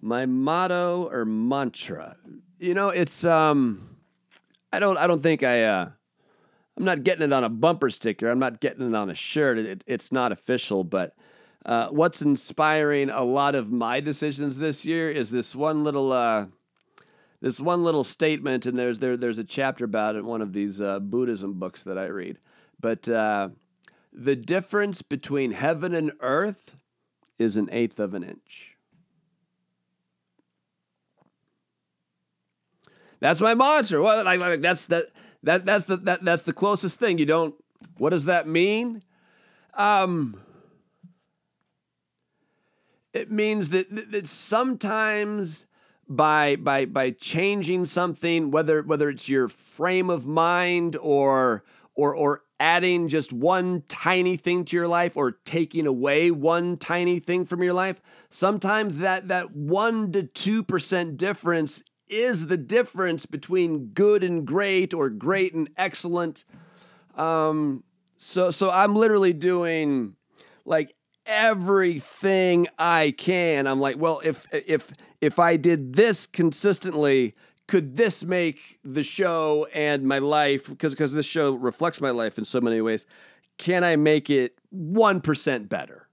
my 0.00 0.26
motto 0.26 1.08
or 1.08 1.24
mantra? 1.24 2.16
You 2.58 2.74
know, 2.74 2.88
it's 2.88 3.24
um 3.24 3.96
I 4.72 4.80
don't 4.80 4.96
I 4.98 5.06
don't 5.06 5.22
think 5.22 5.44
I 5.44 5.62
uh 5.62 5.90
I'm 6.76 6.84
not 6.84 7.04
getting 7.04 7.22
it 7.22 7.32
on 7.32 7.44
a 7.44 7.50
bumper 7.50 7.90
sticker. 7.90 8.28
I'm 8.28 8.38
not 8.38 8.60
getting 8.60 8.88
it 8.88 8.96
on 8.96 9.10
a 9.10 9.14
shirt. 9.14 9.58
It, 9.58 9.84
it's 9.86 10.10
not 10.10 10.32
official, 10.32 10.84
but 10.84 11.14
uh, 11.64 11.88
what's 11.88 12.22
inspiring 12.22 13.10
a 13.10 13.22
lot 13.22 13.54
of 13.54 13.70
my 13.70 14.00
decisions 14.00 14.58
this 14.58 14.84
year 14.84 15.10
is 15.10 15.30
this 15.30 15.54
one 15.54 15.84
little 15.84 16.12
uh, 16.12 16.46
this 17.40 17.60
one 17.60 17.84
little 17.84 18.04
statement, 18.04 18.66
and 18.66 18.76
there's 18.76 18.98
there 18.98 19.16
there's 19.16 19.38
a 19.38 19.44
chapter 19.44 19.84
about 19.84 20.16
it 20.16 20.20
in 20.20 20.26
one 20.26 20.42
of 20.42 20.52
these 20.52 20.80
uh, 20.80 20.98
Buddhism 20.98 21.54
books 21.54 21.82
that 21.82 21.98
I 21.98 22.06
read. 22.06 22.38
But 22.80 23.08
uh, 23.08 23.50
the 24.12 24.36
difference 24.36 25.02
between 25.02 25.52
heaven 25.52 25.94
and 25.94 26.12
earth 26.20 26.76
is 27.38 27.56
an 27.56 27.68
eighth 27.70 27.98
of 27.98 28.14
an 28.14 28.24
inch. 28.24 28.76
That's 33.20 33.40
my 33.40 33.54
mantra. 33.54 34.02
Well, 34.02 34.24
like, 34.24 34.40
like 34.40 34.60
that's 34.60 34.86
that 34.86 35.10
that 35.44 35.64
that's 35.64 35.84
the 35.84 35.96
that 35.98 36.24
that's 36.24 36.42
the 36.42 36.52
closest 36.52 36.98
thing. 36.98 37.18
You 37.18 37.26
don't. 37.26 37.54
What 37.98 38.10
does 38.10 38.24
that 38.24 38.48
mean? 38.48 39.02
Um, 39.74 40.40
it 43.12 43.30
means 43.30 43.68
that, 43.70 44.10
that 44.10 44.26
sometimes 44.26 45.66
by 46.08 46.56
by 46.56 46.84
by 46.84 47.10
changing 47.10 47.86
something, 47.86 48.50
whether 48.50 48.82
whether 48.82 49.08
it's 49.08 49.28
your 49.28 49.48
frame 49.48 50.10
of 50.10 50.26
mind 50.26 50.96
or 50.96 51.64
or 51.94 52.14
or 52.14 52.42
adding 52.58 53.08
just 53.08 53.32
one 53.32 53.82
tiny 53.88 54.36
thing 54.36 54.64
to 54.64 54.76
your 54.76 54.88
life 54.88 55.16
or 55.16 55.32
taking 55.44 55.86
away 55.86 56.30
one 56.30 56.76
tiny 56.76 57.18
thing 57.18 57.44
from 57.44 57.62
your 57.62 57.72
life, 57.72 58.00
sometimes 58.30 58.98
that 58.98 59.28
that 59.28 59.54
one 59.54 60.12
to 60.12 60.22
two 60.22 60.62
percent 60.62 61.16
difference 61.16 61.82
is 62.08 62.46
the 62.46 62.58
difference 62.58 63.24
between 63.24 63.86
good 63.86 64.22
and 64.22 64.46
great 64.46 64.92
or 64.92 65.08
great 65.08 65.54
and 65.54 65.70
excellent. 65.76 66.44
Um, 67.16 67.84
so 68.16 68.50
so 68.50 68.70
I'm 68.70 68.94
literally 68.94 69.32
doing 69.32 70.16
like 70.64 70.94
everything 71.26 72.68
I 72.78 73.14
can. 73.16 73.66
I'm 73.66 73.80
like, 73.80 73.96
well, 73.98 74.20
if 74.24 74.46
if 74.52 74.92
if 75.20 75.38
I 75.38 75.56
did 75.56 75.94
this 75.94 76.26
consistently, 76.26 77.34
could 77.68 77.96
this 77.96 78.24
make 78.24 78.78
the 78.84 79.02
show 79.02 79.66
and 79.72 80.04
my 80.04 80.18
life 80.18 80.68
because 80.68 80.92
because 80.94 81.12
this 81.12 81.26
show 81.26 81.52
reflects 81.52 82.00
my 82.00 82.10
life 82.10 82.38
in 82.38 82.44
so 82.44 82.60
many 82.60 82.80
ways, 82.80 83.06
can 83.58 83.84
I 83.84 83.96
make 83.96 84.28
it 84.30 84.58
1% 84.74 85.68
better? 85.68 86.08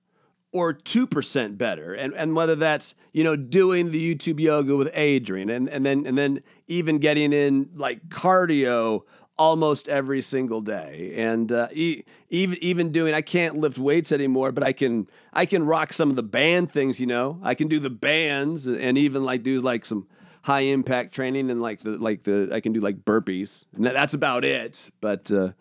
Or 0.51 0.73
2% 0.73 1.57
better. 1.59 1.93
And 1.93 2.13
and 2.15 2.35
whether 2.35 2.55
that's, 2.55 2.95
you 3.13 3.23
know, 3.23 3.35
doing 3.35 3.91
the 3.91 4.15
YouTube 4.15 4.39
yoga 4.39 4.75
with 4.75 4.91
Adriene 4.93 5.55
and, 5.55 5.69
and 5.69 5.85
then 5.85 6.07
and 6.07 6.17
then 6.17 6.41
even 6.67 6.97
getting 6.97 7.33
in 7.33 7.69
like 7.75 8.09
cardio 8.09 9.01
almost 9.39 9.87
every 9.87 10.21
single 10.21 10.61
day. 10.61 11.13
And 11.15 11.51
uh, 11.51 11.69
e- 11.71 12.03
even 12.29 12.57
even 12.61 12.91
doing 12.91 13.13
I 13.15 13.21
can't 13.21 13.57
lift 13.57 13.79
weights 13.79 14.11
anymore 14.11 14.51
but 14.51 14.63
I 14.63 14.73
can 14.73 15.07
I 15.33 15.45
can 15.45 15.65
rock 15.65 15.93
some 15.93 16.09
of 16.09 16.15
the 16.15 16.23
band 16.23 16.71
things 16.71 16.99
you 16.99 17.07
know? 17.07 17.39
I 17.41 17.55
can 17.55 17.67
do 17.67 17.79
the 17.79 17.89
bands 17.89 18.67
and 18.67 18.97
even 18.97 19.23
like 19.23 19.41
do 19.41 19.61
like 19.61 19.85
some 19.85 20.07
high 20.43 20.61
impact 20.61 21.13
training 21.13 21.49
and 21.49 21.61
like 21.61 21.79
the 21.81 21.91
like 21.91 22.23
the 22.23 22.49
I 22.51 22.59
can 22.59 22.73
do 22.73 22.81
like 22.81 23.05
burpees. 23.05 23.65
And 23.75 23.85
that's 23.85 24.13
about 24.13 24.43
it. 24.45 24.91
But 25.01 25.31
uh, 25.31 25.51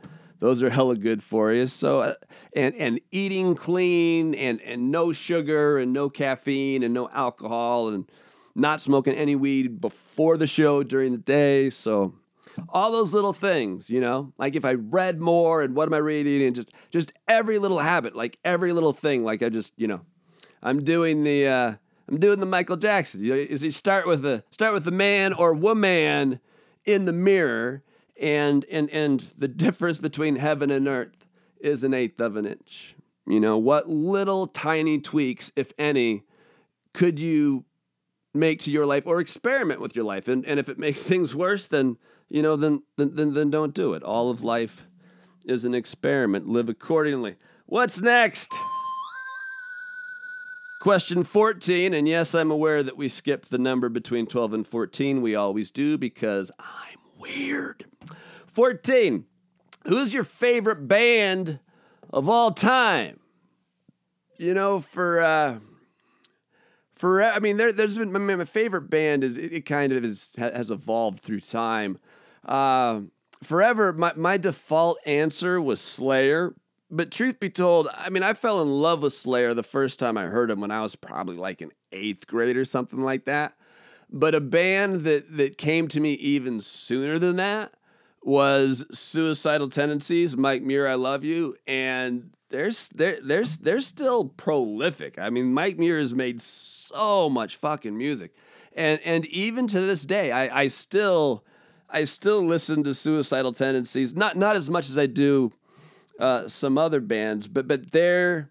those 0.40 0.62
are 0.62 0.70
hella 0.70 0.96
good 0.96 1.22
for 1.22 1.52
you. 1.52 1.66
So 1.68 2.00
uh, 2.00 2.14
and 2.54 2.74
and 2.74 3.00
eating 3.10 3.54
clean 3.54 4.34
and 4.34 4.60
and 4.62 4.90
no 4.90 5.12
sugar 5.12 5.78
and 5.78 5.92
no 5.92 6.10
caffeine 6.10 6.82
and 6.82 6.92
no 6.92 7.08
alcohol 7.10 7.88
and 7.88 8.10
not 8.54 8.80
smoking 8.80 9.14
any 9.14 9.36
weed 9.36 9.80
before 9.80 10.36
the 10.36 10.46
show 10.46 10.82
during 10.82 11.12
the 11.12 11.18
day. 11.18 11.70
So 11.70 12.14
all 12.68 12.92
those 12.92 13.12
little 13.12 13.32
things, 13.32 13.90
you 13.90 14.00
know, 14.00 14.32
like 14.38 14.56
if 14.56 14.64
I 14.64 14.74
read 14.74 15.20
more 15.20 15.62
and 15.62 15.74
what 15.74 15.88
am 15.88 15.94
I 15.94 15.98
reading 15.98 16.42
and 16.46 16.54
just 16.54 16.70
just 16.90 17.12
every 17.26 17.58
little 17.58 17.78
habit, 17.78 18.14
like 18.14 18.38
every 18.44 18.72
little 18.72 18.92
thing, 18.92 19.24
like 19.24 19.42
I 19.42 19.48
just 19.48 19.72
you 19.76 19.86
know, 19.86 20.00
I'm 20.62 20.84
doing 20.84 21.24
the 21.24 21.46
uh, 21.46 21.74
I'm 22.08 22.18
doing 22.18 22.40
the 22.40 22.46
Michael 22.46 22.76
Jackson. 22.76 23.22
You 23.22 23.34
know, 23.34 23.40
is 23.40 23.60
he 23.60 23.70
start 23.70 24.06
with 24.06 24.22
the 24.22 24.44
start 24.50 24.74
with 24.74 24.84
the 24.84 24.90
man 24.90 25.32
or 25.32 25.52
woman 25.52 26.40
in 26.84 27.04
the 27.04 27.12
mirror, 27.12 27.82
and 28.20 28.64
and 28.70 28.90
and 28.90 29.30
the 29.36 29.48
difference 29.48 29.98
between 29.98 30.36
heaven 30.36 30.70
and 30.70 30.88
earth 30.88 31.26
is 31.60 31.84
an 31.84 31.94
eighth 31.94 32.20
of 32.20 32.36
an 32.36 32.46
inch. 32.46 32.94
You 33.26 33.40
know, 33.40 33.58
what 33.58 33.88
little 33.88 34.46
tiny 34.46 34.98
tweaks, 34.98 35.52
if 35.54 35.72
any, 35.78 36.24
could 36.94 37.18
you 37.18 37.64
make 38.32 38.60
to 38.62 38.70
your 38.70 38.86
life 38.86 39.06
or 39.06 39.20
experiment 39.20 39.80
with 39.80 39.94
your 39.94 40.04
life? 40.04 40.28
And 40.28 40.46
and 40.46 40.58
if 40.58 40.68
it 40.68 40.78
makes 40.78 41.02
things 41.02 41.34
worse, 41.34 41.66
then 41.66 41.98
you 42.28 42.42
know, 42.42 42.56
then, 42.56 42.82
then, 42.96 43.32
then, 43.32 43.50
don't 43.50 43.74
do 43.74 43.94
it. 43.94 44.02
All 44.02 44.30
of 44.30 44.42
life 44.42 44.86
is 45.44 45.64
an 45.64 45.74
experiment. 45.74 46.48
Live 46.48 46.68
accordingly. 46.68 47.36
What's 47.66 48.00
next? 48.00 48.54
Question 50.80 51.24
14. 51.24 51.94
And 51.94 52.06
yes, 52.06 52.34
I'm 52.34 52.50
aware 52.50 52.82
that 52.82 52.96
we 52.96 53.08
skipped 53.08 53.50
the 53.50 53.58
number 53.58 53.88
between 53.88 54.26
12 54.26 54.52
and 54.52 54.66
14. 54.66 55.22
We 55.22 55.34
always 55.34 55.70
do 55.70 55.98
because 55.98 56.52
I'm 56.58 56.98
weird. 57.18 57.86
14. 58.46 59.24
Who's 59.86 60.12
your 60.12 60.24
favorite 60.24 60.86
band 60.86 61.60
of 62.10 62.28
all 62.28 62.52
time? 62.52 63.20
You 64.36 64.54
know, 64.54 64.80
for. 64.80 65.20
Uh, 65.20 65.58
for 66.94 67.22
I 67.22 67.38
mean, 67.38 67.56
there, 67.56 67.72
has 67.72 67.96
been 67.96 68.12
my, 68.12 68.18
my, 68.18 68.44
favorite 68.44 68.90
band 68.90 69.22
is 69.22 69.36
it, 69.36 69.52
it 69.52 69.66
kind 69.66 69.92
of 69.92 70.04
is, 70.04 70.30
has 70.36 70.70
evolved 70.70 71.20
through 71.20 71.40
time. 71.40 71.98
Uh, 72.44 73.02
forever, 73.42 73.92
my, 73.92 74.12
my 74.16 74.36
default 74.36 74.98
answer 75.06 75.60
was 75.60 75.80
Slayer. 75.80 76.54
But 76.90 77.10
truth 77.10 77.38
be 77.38 77.50
told, 77.50 77.88
I 77.94 78.08
mean, 78.08 78.22
I 78.22 78.32
fell 78.32 78.62
in 78.62 78.80
love 78.80 79.02
with 79.02 79.12
Slayer 79.12 79.52
the 79.52 79.62
first 79.62 79.98
time 79.98 80.16
I 80.16 80.24
heard 80.24 80.50
him 80.50 80.60
when 80.60 80.70
I 80.70 80.80
was 80.80 80.96
probably 80.96 81.36
like 81.36 81.60
in 81.60 81.70
eighth 81.92 82.26
grade 82.26 82.56
or 82.56 82.64
something 82.64 83.02
like 83.02 83.26
that. 83.26 83.54
But 84.10 84.34
a 84.34 84.40
band 84.40 85.02
that 85.02 85.36
that 85.36 85.58
came 85.58 85.86
to 85.88 86.00
me 86.00 86.14
even 86.14 86.62
sooner 86.62 87.18
than 87.18 87.36
that 87.36 87.74
was 88.22 88.84
Suicidal 88.90 89.68
Tendencies, 89.68 90.36
Mike 90.36 90.62
Muir, 90.62 90.88
I 90.88 90.94
love 90.94 91.24
you, 91.24 91.56
and 91.66 92.30
they're 92.48 92.70
they're 92.94 93.20
they're 93.20 93.44
they're 93.44 93.80
still 93.80 94.24
prolific. 94.26 95.18
I 95.18 95.30
mean, 95.30 95.52
Mike 95.52 95.78
Muir 95.78 95.98
has 95.98 96.14
made 96.14 96.40
so 96.40 97.28
much 97.28 97.56
fucking 97.56 97.96
music, 97.96 98.34
and 98.74 99.00
and 99.04 99.26
even 99.26 99.66
to 99.68 99.80
this 99.80 100.04
day, 100.04 100.32
I 100.32 100.62
I 100.62 100.68
still 100.68 101.44
I 101.90 102.04
still 102.04 102.42
listen 102.42 102.84
to 102.84 102.94
Suicidal 102.94 103.52
Tendencies, 103.52 104.14
not 104.14 104.36
not 104.36 104.56
as 104.56 104.68
much 104.68 104.88
as 104.88 104.98
I 104.98 105.06
do 105.06 105.52
uh, 106.18 106.48
some 106.48 106.76
other 106.76 107.00
bands, 107.00 107.48
but 107.48 107.66
but 107.66 107.92
they're 107.92 108.50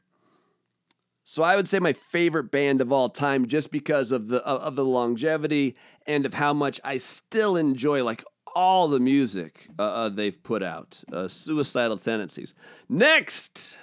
so 1.24 1.44
I 1.44 1.56
would 1.56 1.68
say 1.68 1.80
my 1.80 1.94
favorite 1.94 2.52
band 2.52 2.80
of 2.80 2.92
all 2.92 3.10
time, 3.10 3.48
just 3.48 3.70
because 3.70 4.12
of 4.12 4.30
the 4.30 4.44
of 4.44 4.76
the 4.76 4.86
longevity 4.86 5.76
and 6.06 6.26
of 6.26 6.36
how 6.36 6.54
much 6.54 6.80
I 6.84 6.98
still 6.98 7.56
enjoy 7.56 8.04
like 8.04 8.24
all 8.56 8.88
the 8.88 9.00
music 9.00 9.68
uh, 9.78 9.84
uh, 9.84 10.10
they've 10.10 10.42
put 10.42 10.64
out. 10.64 11.04
Uh, 11.12 11.28
Suicidal 11.28 11.98
Tendencies. 11.98 12.56
Next. 12.90 13.78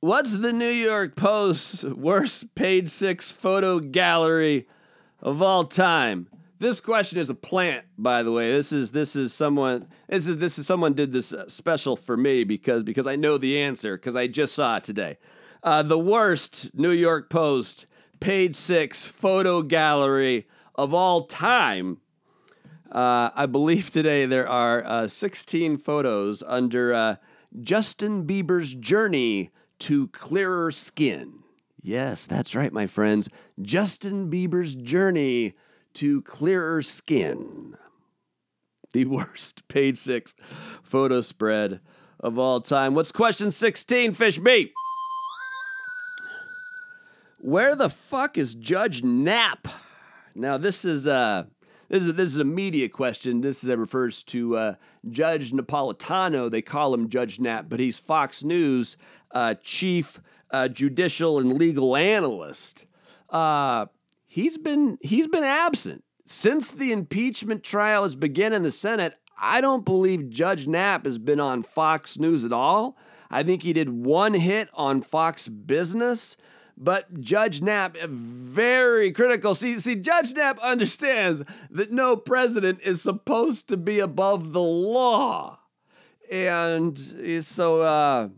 What's 0.00 0.34
the 0.34 0.52
New 0.52 0.68
York 0.68 1.16
Post's 1.16 1.82
worst 1.82 2.54
page 2.54 2.90
six 2.90 3.32
photo 3.32 3.80
gallery 3.80 4.68
of 5.24 5.42
all 5.42 5.64
time? 5.64 6.28
This 6.60 6.80
question 6.80 7.18
is 7.18 7.30
a 7.30 7.34
plant, 7.34 7.84
by 7.98 8.22
the 8.22 8.30
way. 8.30 8.52
This 8.52 8.72
is 8.72 8.92
this 8.92 9.16
is 9.16 9.32
someone 9.34 9.88
this 10.08 10.28
is 10.28 10.36
this 10.36 10.58
is 10.58 10.66
someone 10.66 10.94
did 10.94 11.12
this 11.12 11.32
uh, 11.32 11.48
special 11.48 11.96
for 11.96 12.16
me 12.16 12.44
because 12.44 12.84
because 12.84 13.06
I 13.06 13.16
know 13.16 13.38
the 13.38 13.58
answer 13.58 13.96
because 13.96 14.14
I 14.14 14.28
just 14.28 14.54
saw 14.54 14.76
it 14.76 14.84
today. 14.84 15.18
Uh, 15.62 15.82
the 15.82 15.98
worst 15.98 16.70
New 16.74 16.92
York 16.92 17.28
Post 17.28 17.86
page 18.20 18.54
six 18.54 19.04
photo 19.04 19.62
gallery 19.62 20.46
of 20.74 20.94
all 20.94 21.24
time. 21.24 21.98
Uh, 22.92 23.30
I 23.34 23.46
believe 23.46 23.90
today 23.90 24.24
there 24.24 24.48
are 24.48 24.84
uh, 24.86 25.08
16 25.08 25.78
photos 25.78 26.44
under 26.46 26.94
uh, 26.94 27.16
Justin 27.60 28.24
Bieber's 28.24 28.72
journey 28.74 29.50
to 29.80 30.06
clearer 30.08 30.70
skin. 30.70 31.43
Yes, 31.86 32.26
that's 32.26 32.56
right, 32.56 32.72
my 32.72 32.86
friends. 32.86 33.28
Justin 33.60 34.30
Bieber's 34.30 34.74
journey 34.74 35.52
to 35.92 36.22
clearer 36.22 36.80
skin. 36.80 37.76
The 38.94 39.04
worst 39.04 39.68
page 39.68 39.98
six 39.98 40.34
photo 40.82 41.20
spread 41.20 41.80
of 42.18 42.38
all 42.38 42.62
time. 42.62 42.94
What's 42.94 43.12
question 43.12 43.50
16, 43.50 44.14
Fish 44.14 44.38
B? 44.38 44.72
Where 47.38 47.76
the 47.76 47.90
fuck 47.90 48.38
is 48.38 48.54
Judge 48.54 49.02
Nap? 49.04 49.68
Now, 50.34 50.56
this 50.56 50.86
is 50.86 51.06
uh, 51.06 51.44
this 51.90 52.04
is 52.04 52.14
this 52.14 52.28
is 52.28 52.38
a 52.38 52.44
media 52.44 52.88
question. 52.88 53.42
This 53.42 53.62
is, 53.62 53.68
refers 53.68 54.22
to 54.24 54.56
uh, 54.56 54.74
Judge 55.10 55.52
Napolitano. 55.52 56.50
They 56.50 56.62
call 56.62 56.94
him 56.94 57.10
Judge 57.10 57.38
Nap, 57.38 57.66
but 57.68 57.78
he's 57.78 57.98
Fox 57.98 58.42
News 58.42 58.96
uh, 59.32 59.56
chief 59.60 60.22
uh, 60.54 60.68
judicial 60.68 61.38
and 61.40 61.58
legal 61.58 61.96
analyst. 61.96 62.84
Uh, 63.28 63.86
he's 64.24 64.56
been 64.56 64.98
he's 65.00 65.26
been 65.26 65.42
absent 65.42 66.04
since 66.26 66.70
the 66.70 66.92
impeachment 66.92 67.64
trial 67.64 68.04
has 68.04 68.14
begun 68.14 68.52
in 68.52 68.62
the 68.62 68.70
Senate. 68.70 69.14
I 69.36 69.60
don't 69.60 69.84
believe 69.84 70.30
Judge 70.30 70.68
Nap 70.68 71.06
has 71.06 71.18
been 71.18 71.40
on 71.40 71.64
Fox 71.64 72.20
News 72.20 72.44
at 72.44 72.52
all. 72.52 72.96
I 73.32 73.42
think 73.42 73.62
he 73.62 73.72
did 73.72 73.88
one 73.88 74.34
hit 74.34 74.68
on 74.74 75.02
Fox 75.02 75.48
Business. 75.48 76.36
But 76.76 77.20
Judge 77.20 77.60
Nap, 77.60 77.96
very 77.96 79.12
critical. 79.12 79.54
See, 79.54 79.78
see, 79.80 79.96
Judge 79.96 80.34
Nap 80.34 80.58
understands 80.60 81.42
that 81.70 81.92
no 81.92 82.16
president 82.16 82.80
is 82.82 83.02
supposed 83.02 83.68
to 83.68 83.76
be 83.76 84.00
above 84.00 84.52
the 84.52 84.60
law, 84.60 85.60
and 86.28 86.98
so 87.44 87.82
uh, 87.82 88.28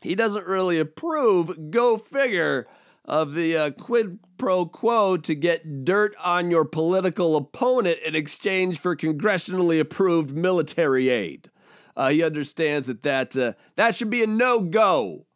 he 0.00 0.14
doesn't 0.14 0.46
really 0.46 0.78
approve. 0.78 1.70
Go 1.70 1.96
figure 1.96 2.66
of 3.04 3.34
the 3.34 3.56
uh, 3.56 3.70
quid 3.70 4.18
pro 4.38 4.66
quo 4.66 5.16
to 5.16 5.34
get 5.34 5.84
dirt 5.84 6.14
on 6.22 6.50
your 6.50 6.64
political 6.64 7.36
opponent 7.36 7.98
in 8.04 8.14
exchange 8.14 8.78
for 8.78 8.96
congressionally 8.96 9.80
approved 9.80 10.34
military 10.34 11.08
aid. 11.08 11.50
Uh, 11.96 12.10
he 12.10 12.22
understands 12.22 12.86
that 12.86 13.02
that, 13.02 13.36
uh, 13.36 13.52
that 13.76 13.94
should 13.94 14.10
be 14.10 14.22
a 14.22 14.26
no 14.26 14.60
go. 14.60 15.26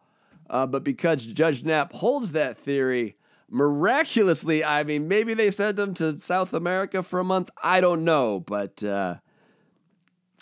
Uh, 0.48 0.66
but 0.66 0.84
because 0.84 1.26
Judge 1.26 1.64
Nap 1.64 1.92
holds 1.94 2.32
that 2.32 2.56
theory, 2.56 3.16
miraculously, 3.50 4.64
I 4.64 4.84
mean, 4.84 5.08
maybe 5.08 5.34
they 5.34 5.50
sent 5.50 5.78
him 5.78 5.94
to 5.94 6.20
South 6.20 6.52
America 6.52 7.02
for 7.02 7.18
a 7.18 7.24
month. 7.24 7.50
I 7.62 7.80
don't 7.80 8.04
know, 8.04 8.40
but 8.40 8.82
uh, 8.84 9.16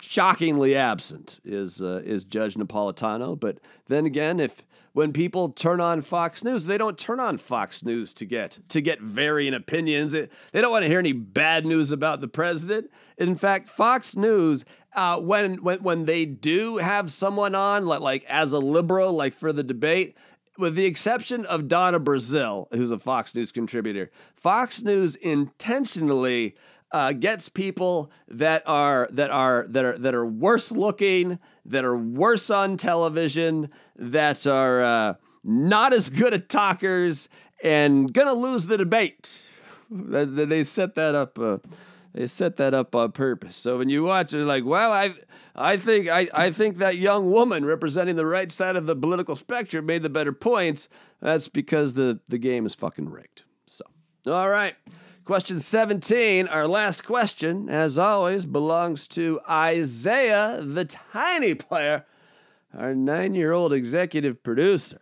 shockingly 0.03 0.75
absent 0.75 1.39
is 1.43 1.81
uh, 1.81 2.01
is 2.05 2.23
Judge 2.23 2.55
Napolitano. 2.55 3.39
But 3.39 3.59
then 3.87 4.05
again, 4.05 4.39
if 4.39 4.63
when 4.93 5.11
people 5.11 5.49
turn 5.49 5.81
on 5.81 6.01
Fox 6.01 6.43
News, 6.43 6.65
they 6.65 6.77
don't 6.77 6.97
turn 6.97 7.19
on 7.19 7.37
Fox 7.37 7.83
News 7.83 8.13
to 8.15 8.25
get 8.25 8.59
to 8.69 8.81
get 8.81 9.01
varying 9.01 9.53
opinions. 9.53 10.13
They 10.13 10.29
don't 10.53 10.71
want 10.71 10.83
to 10.83 10.89
hear 10.89 10.99
any 10.99 11.13
bad 11.13 11.65
news 11.65 11.91
about 11.91 12.21
the 12.21 12.27
president. 12.27 12.91
In 13.17 13.35
fact, 13.35 13.67
Fox 13.69 14.15
News, 14.15 14.63
uh, 14.95 15.19
when 15.19 15.63
when 15.63 15.81
when 15.81 16.05
they 16.05 16.25
do 16.25 16.77
have 16.77 17.11
someone 17.11 17.55
on, 17.55 17.85
like 17.85 18.01
like 18.01 18.23
as 18.25 18.53
a 18.53 18.59
liberal, 18.59 19.13
like 19.13 19.33
for 19.33 19.51
the 19.51 19.63
debate, 19.63 20.15
with 20.57 20.75
the 20.75 20.85
exception 20.85 21.45
of 21.45 21.67
Donna 21.67 21.99
Brazile, 21.99 22.67
who's 22.71 22.91
a 22.91 22.99
Fox 22.99 23.33
News 23.33 23.51
contributor, 23.51 24.11
Fox 24.35 24.83
News 24.83 25.15
intentionally 25.15 26.55
uh, 26.93 27.11
gets 27.11 27.49
people 27.49 28.11
that 28.27 28.63
are 28.65 29.09
that 29.11 29.31
are 29.31 29.65
that 29.67 29.83
are 29.83 29.97
that 29.97 30.15
are 30.15 30.25
worse 30.25 30.71
looking, 30.71 31.39
that 31.65 31.83
are 31.83 31.97
worse 31.97 32.49
on 32.49 32.77
television, 32.77 33.69
that 33.97 34.45
are 34.45 34.81
uh, 34.81 35.13
not 35.43 35.91
as 35.91 36.09
good 36.09 36.33
at 36.33 36.47
talkers, 36.47 37.27
and 37.63 38.13
gonna 38.13 38.33
lose 38.33 38.67
the 38.67 38.77
debate. 38.77 39.49
They 39.89 40.63
set 40.63 40.95
that 40.95 41.15
up. 41.15 41.37
Uh, 41.37 41.57
they 42.13 42.27
set 42.27 42.57
that 42.57 42.73
up 42.75 42.95
on 42.95 43.11
purpose. 43.11 43.55
So 43.55 43.79
when 43.79 43.89
you 43.89 44.03
watch 44.03 44.33
it, 44.33 44.45
like, 44.45 44.63
wow, 44.63 44.91
I, 44.91 45.15
I 45.55 45.77
think, 45.77 46.07
I, 46.07 46.27
I 46.31 46.51
think 46.51 46.77
that 46.77 46.97
young 46.97 47.31
woman 47.31 47.65
representing 47.65 48.15
the 48.15 48.25
right 48.25 48.51
side 48.51 48.75
of 48.75 48.85
the 48.85 48.95
political 48.95 49.35
spectrum 49.35 49.87
made 49.87 50.03
the 50.03 50.09
better 50.09 50.31
points. 50.31 50.87
That's 51.21 51.47
because 51.47 51.95
the 51.95 52.19
the 52.27 52.37
game 52.37 52.65
is 52.67 52.75
fucking 52.75 53.09
rigged. 53.09 53.43
So, 53.65 53.83
all 54.27 54.49
right. 54.49 54.75
Question 55.25 55.59
17, 55.59 56.47
our 56.47 56.67
last 56.67 57.05
question, 57.05 57.69
as 57.69 57.97
always, 57.97 58.45
belongs 58.45 59.07
to 59.07 59.39
Isaiah, 59.49 60.59
the 60.61 60.83
tiny 60.83 61.55
player, 61.55 62.05
our 62.77 62.93
nine 62.93 63.33
year 63.33 63.53
old 63.53 63.71
executive 63.71 64.43
producer. 64.43 64.99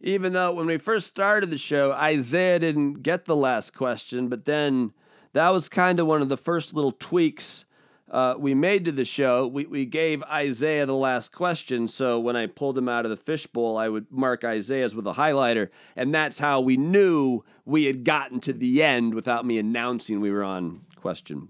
Even 0.00 0.32
though 0.32 0.52
when 0.52 0.66
we 0.66 0.78
first 0.78 1.06
started 1.06 1.50
the 1.50 1.56
show, 1.56 1.92
Isaiah 1.92 2.58
didn't 2.58 3.04
get 3.04 3.26
the 3.26 3.36
last 3.36 3.72
question, 3.72 4.28
but 4.28 4.46
then 4.46 4.94
that 5.32 5.50
was 5.50 5.68
kind 5.68 6.00
of 6.00 6.08
one 6.08 6.22
of 6.22 6.28
the 6.28 6.36
first 6.36 6.74
little 6.74 6.90
tweaks 6.90 7.64
uh, 8.12 8.34
we 8.38 8.52
made 8.52 8.84
to 8.84 8.92
the 8.92 9.06
show, 9.06 9.46
we, 9.46 9.64
we 9.64 9.86
gave 9.86 10.22
Isaiah 10.24 10.84
the 10.84 10.94
last 10.94 11.32
question. 11.32 11.88
So 11.88 12.20
when 12.20 12.36
I 12.36 12.46
pulled 12.46 12.76
him 12.76 12.86
out 12.86 13.06
of 13.06 13.10
the 13.10 13.16
fishbowl, 13.16 13.78
I 13.78 13.88
would 13.88 14.12
mark 14.12 14.44
Isaiah's 14.44 14.94
with 14.94 15.06
a 15.06 15.14
highlighter. 15.14 15.70
And 15.96 16.14
that's 16.14 16.38
how 16.38 16.60
we 16.60 16.76
knew 16.76 17.42
we 17.64 17.86
had 17.86 18.04
gotten 18.04 18.38
to 18.40 18.52
the 18.52 18.82
end 18.82 19.14
without 19.14 19.46
me 19.46 19.58
announcing 19.58 20.20
we 20.20 20.30
were 20.30 20.44
on 20.44 20.82
question 20.96 21.48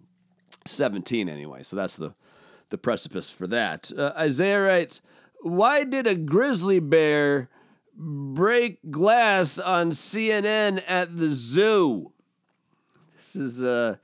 17 0.64 1.28
anyway. 1.28 1.64
So 1.64 1.74
that's 1.74 1.96
the, 1.96 2.14
the 2.68 2.78
precipice 2.78 3.28
for 3.28 3.48
that. 3.48 3.90
Uh, 3.98 4.12
Isaiah 4.16 4.62
writes 4.62 5.02
Why 5.40 5.82
did 5.82 6.06
a 6.06 6.14
grizzly 6.14 6.78
bear 6.78 7.48
break 7.96 8.78
glass 8.88 9.58
on 9.58 9.90
CNN 9.90 10.84
at 10.86 11.16
the 11.16 11.28
zoo? 11.28 12.12
This 13.16 13.34
is. 13.34 13.64
Uh, 13.64 13.96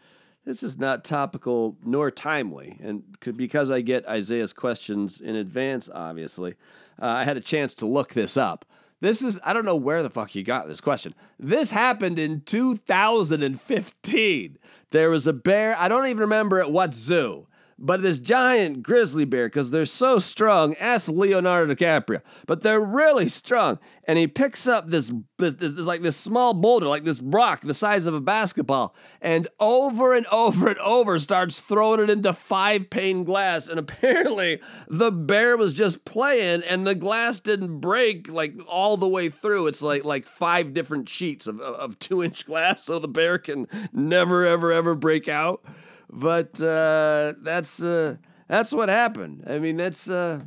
this 0.48 0.62
is 0.62 0.78
not 0.78 1.04
topical 1.04 1.76
nor 1.84 2.10
timely, 2.10 2.78
and 2.82 3.02
because 3.36 3.70
I 3.70 3.82
get 3.82 4.08
Isaiah's 4.08 4.54
questions 4.54 5.20
in 5.20 5.36
advance, 5.36 5.90
obviously, 5.92 6.54
uh, 7.02 7.06
I 7.06 7.24
had 7.24 7.36
a 7.36 7.42
chance 7.42 7.74
to 7.74 7.84
look 7.84 8.14
this 8.14 8.38
up. 8.38 8.64
This 9.00 9.20
is, 9.20 9.38
I 9.44 9.52
don't 9.52 9.66
know 9.66 9.76
where 9.76 10.02
the 10.02 10.08
fuck 10.08 10.34
you 10.34 10.42
got 10.42 10.66
this 10.66 10.80
question. 10.80 11.14
This 11.38 11.72
happened 11.72 12.18
in 12.18 12.40
2015. 12.40 14.58
There 14.90 15.10
was 15.10 15.26
a 15.26 15.34
bear, 15.34 15.78
I 15.78 15.86
don't 15.86 16.06
even 16.06 16.20
remember 16.20 16.60
at 16.60 16.72
what 16.72 16.94
zoo, 16.94 17.46
but 17.78 18.02
this 18.02 18.18
giant 18.18 18.82
grizzly 18.82 19.24
bear, 19.24 19.46
because 19.46 19.70
they're 19.70 19.86
so 19.86 20.18
strong, 20.18 20.74
ask 20.76 21.08
Leonardo 21.08 21.74
DiCaprio, 21.74 22.22
but 22.46 22.62
they're 22.62 22.80
really 22.80 23.28
strong. 23.28 23.78
And 24.04 24.18
he 24.18 24.26
picks 24.26 24.66
up 24.66 24.88
this, 24.88 25.12
this, 25.38 25.54
this, 25.54 25.74
this, 25.74 25.86
like 25.86 26.02
this 26.02 26.16
small 26.16 26.54
boulder, 26.54 26.86
like 26.86 27.04
this 27.04 27.20
rock 27.20 27.60
the 27.60 27.74
size 27.74 28.06
of 28.06 28.14
a 28.14 28.20
basketball, 28.20 28.96
and 29.20 29.46
over 29.60 30.14
and 30.14 30.26
over 30.26 30.68
and 30.68 30.78
over 30.78 31.18
starts 31.18 31.60
throwing 31.60 32.00
it 32.00 32.10
into 32.10 32.32
five 32.32 32.90
pane 32.90 33.22
glass. 33.22 33.68
And 33.68 33.78
apparently 33.78 34.60
the 34.88 35.12
bear 35.12 35.56
was 35.56 35.72
just 35.72 36.04
playing, 36.04 36.62
and 36.62 36.86
the 36.86 36.94
glass 36.94 37.38
didn't 37.38 37.78
break 37.78 38.28
like 38.30 38.54
all 38.66 38.96
the 38.96 39.08
way 39.08 39.30
through. 39.30 39.68
It's 39.68 39.82
like 39.82 40.04
like 40.04 40.26
five 40.26 40.74
different 40.74 41.08
sheets 41.08 41.46
of, 41.46 41.60
of, 41.60 41.74
of 41.76 41.98
two 41.98 42.24
inch 42.24 42.44
glass, 42.44 42.82
so 42.82 42.98
the 42.98 43.08
bear 43.08 43.38
can 43.38 43.68
never 43.92 44.44
ever 44.44 44.72
ever 44.72 44.94
break 44.94 45.28
out. 45.28 45.64
But 46.10 46.60
uh, 46.60 47.34
that's 47.38 47.82
uh, 47.82 48.16
that's 48.48 48.72
what 48.72 48.88
happened. 48.88 49.44
I 49.46 49.58
mean, 49.58 49.76
that's 49.76 50.08
uh, 50.08 50.40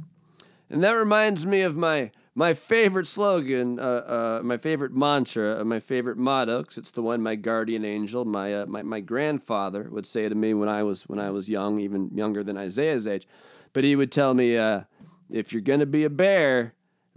and 0.70 0.84
that 0.84 0.92
reminds 0.92 1.46
me 1.46 1.62
of 1.62 1.76
my 1.76 2.12
my 2.34 2.54
favorite 2.54 3.08
slogan, 3.08 3.80
uh, 3.80 3.84
uh, 3.84 4.42
my 4.44 4.58
favorite 4.58 4.94
mantra, 4.94 5.60
uh, 5.60 5.64
my 5.64 5.80
favorite 5.80 6.18
motto, 6.18 6.62
because 6.62 6.78
it's 6.78 6.92
the 6.92 7.04
one 7.04 7.22
my 7.22 7.36
guardian 7.36 7.86
angel, 7.86 8.26
my, 8.26 8.66
my 8.66 8.82
my 8.82 9.00
grandfather 9.02 9.88
would 9.92 10.08
say 10.08 10.28
to 10.28 10.36
me 10.36 10.54
when 10.54 10.70
I 10.70 10.84
was 10.84 11.04
when 11.04 11.20
I 11.20 11.30
was 11.30 11.50
young, 11.50 11.80
even 11.80 12.10
younger 12.14 12.44
than 12.44 12.58
Isaiah's 12.58 13.08
age. 13.08 13.28
But 13.74 13.84
he 13.84 13.96
would 13.96 14.12
tell 14.12 14.34
me, 14.34 14.56
if 15.30 15.54
you're 15.54 15.62
gonna 15.62 15.86
be 15.86 16.04
a 16.04 16.10
bear, 16.10 16.74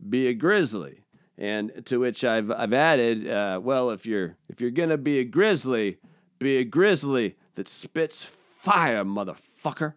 be 0.08 0.28
a 0.28 0.34
grizzly. 0.34 1.00
And 1.36 1.84
to 1.86 1.98
which 1.98 2.24
I've 2.24 2.50
I've 2.50 2.72
added, 2.72 3.28
uh, 3.28 3.60
well, 3.62 3.90
if 3.90 4.06
you're 4.06 4.36
if 4.48 4.60
you're 4.60 4.70
gonna 4.70 4.98
be 4.98 5.18
a 5.18 5.24
grizzly, 5.24 5.98
be 6.38 6.58
a 6.58 6.64
grizzly 6.64 7.36
that 7.54 7.68
spits 7.68 8.24
fire, 8.24 9.04
motherfucker. 9.04 9.94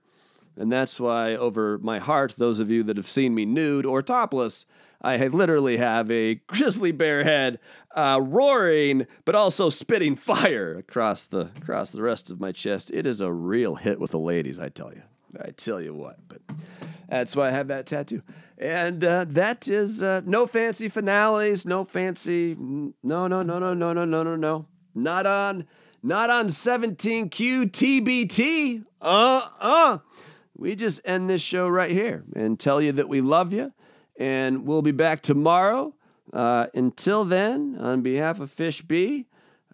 And 0.56 0.72
that's 0.72 1.00
why, 1.00 1.36
over 1.36 1.78
my 1.78 2.00
heart, 2.00 2.36
those 2.38 2.60
of 2.60 2.72
you 2.72 2.84
that 2.84 2.98
have 2.98 3.08
seen 3.08 3.36
me 3.36 3.46
nude 3.46 3.86
or 3.86 4.02
topless, 4.02 4.66
I 5.02 5.16
literally 5.28 5.78
have 5.78 6.10
a 6.10 6.36
grizzly 6.48 6.92
bear 6.92 7.24
head 7.24 7.60
uh, 7.96 8.20
roaring, 8.22 9.06
but 9.26 9.36
also 9.36 9.70
spitting 9.70 10.16
fire 10.16 10.76
across 10.76 11.28
the 11.28 11.52
across 11.62 11.92
the 11.92 12.02
rest 12.02 12.32
of 12.32 12.40
my 12.40 12.52
chest. 12.52 12.92
It 12.92 13.06
is 13.06 13.22
a 13.22 13.32
real 13.32 13.76
hit 13.76 14.00
with 14.00 14.12
the 14.12 14.20
ladies, 14.20 14.60
I 14.60 14.70
tell 14.70 14.92
you. 14.94 15.04
I 15.40 15.52
tell 15.52 15.80
you 15.80 15.94
what. 15.94 16.18
But 16.28 16.42
that's 17.08 17.36
why 17.36 17.50
I 17.50 17.52
have 17.52 17.68
that 17.68 17.86
tattoo. 17.86 18.24
And 18.58 19.04
uh, 19.04 19.26
that 19.30 19.68
is 19.68 20.02
uh, 20.02 20.22
no 20.26 20.48
fancy 20.48 20.90
finales, 20.90 21.66
no 21.66 21.84
fancy, 21.84 22.56
no, 22.58 23.28
no, 23.28 23.28
no, 23.28 23.60
no, 23.60 23.60
no, 23.60 23.94
no, 23.94 24.06
no, 24.06 24.24
no, 24.24 24.36
no. 24.36 24.66
Not 24.96 25.28
on, 25.28 25.68
not 26.08 26.30
on 26.30 26.48
17Q 26.48 27.70
TBT. 27.70 28.86
Uh 29.02 29.50
uh. 29.60 29.98
We 30.58 30.76
just 30.76 31.02
end 31.06 31.30
this 31.30 31.42
show 31.42 31.68
right 31.68 31.92
here 31.92 32.24
and 32.36 32.60
tell 32.60 32.82
you 32.82 32.94
that 32.94 33.10
we 33.10 33.22
love 33.22 33.54
you. 33.54 33.74
And 34.18 34.66
we'll 34.66 34.82
be 34.82 34.92
back 34.92 35.22
tomorrow. 35.22 35.94
Uh, 36.34 36.68
until 36.74 37.24
then, 37.24 37.78
on 37.80 38.02
behalf 38.02 38.40
of 38.40 38.50
Fish 38.50 38.82
B, 38.82 39.28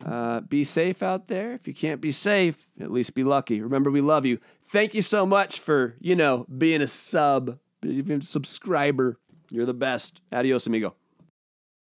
uh, 0.06 0.42
be 0.42 0.64
safe 0.64 1.02
out 1.02 1.28
there. 1.28 1.54
If 1.54 1.68
you 1.68 1.74
can't 1.74 2.02
be 2.02 2.12
safe, 2.12 2.72
at 2.82 2.92
least 2.92 3.14
be 3.14 3.24
lucky. 3.24 3.62
Remember, 3.62 3.90
we 3.90 4.02
love 4.02 4.26
you. 4.26 4.40
Thank 4.62 4.94
you 4.94 5.02
so 5.02 5.26
much 5.26 5.60
for, 5.60 5.96
you 6.00 6.16
know, 6.16 6.46
being 6.58 6.82
a 6.82 6.88
sub, 6.88 7.60
being 7.80 8.12
a 8.12 8.22
subscriber. 8.22 9.18
You're 9.50 9.66
the 9.66 9.74
best. 9.74 10.20
Adios, 10.32 10.68
amigo. 10.68 10.96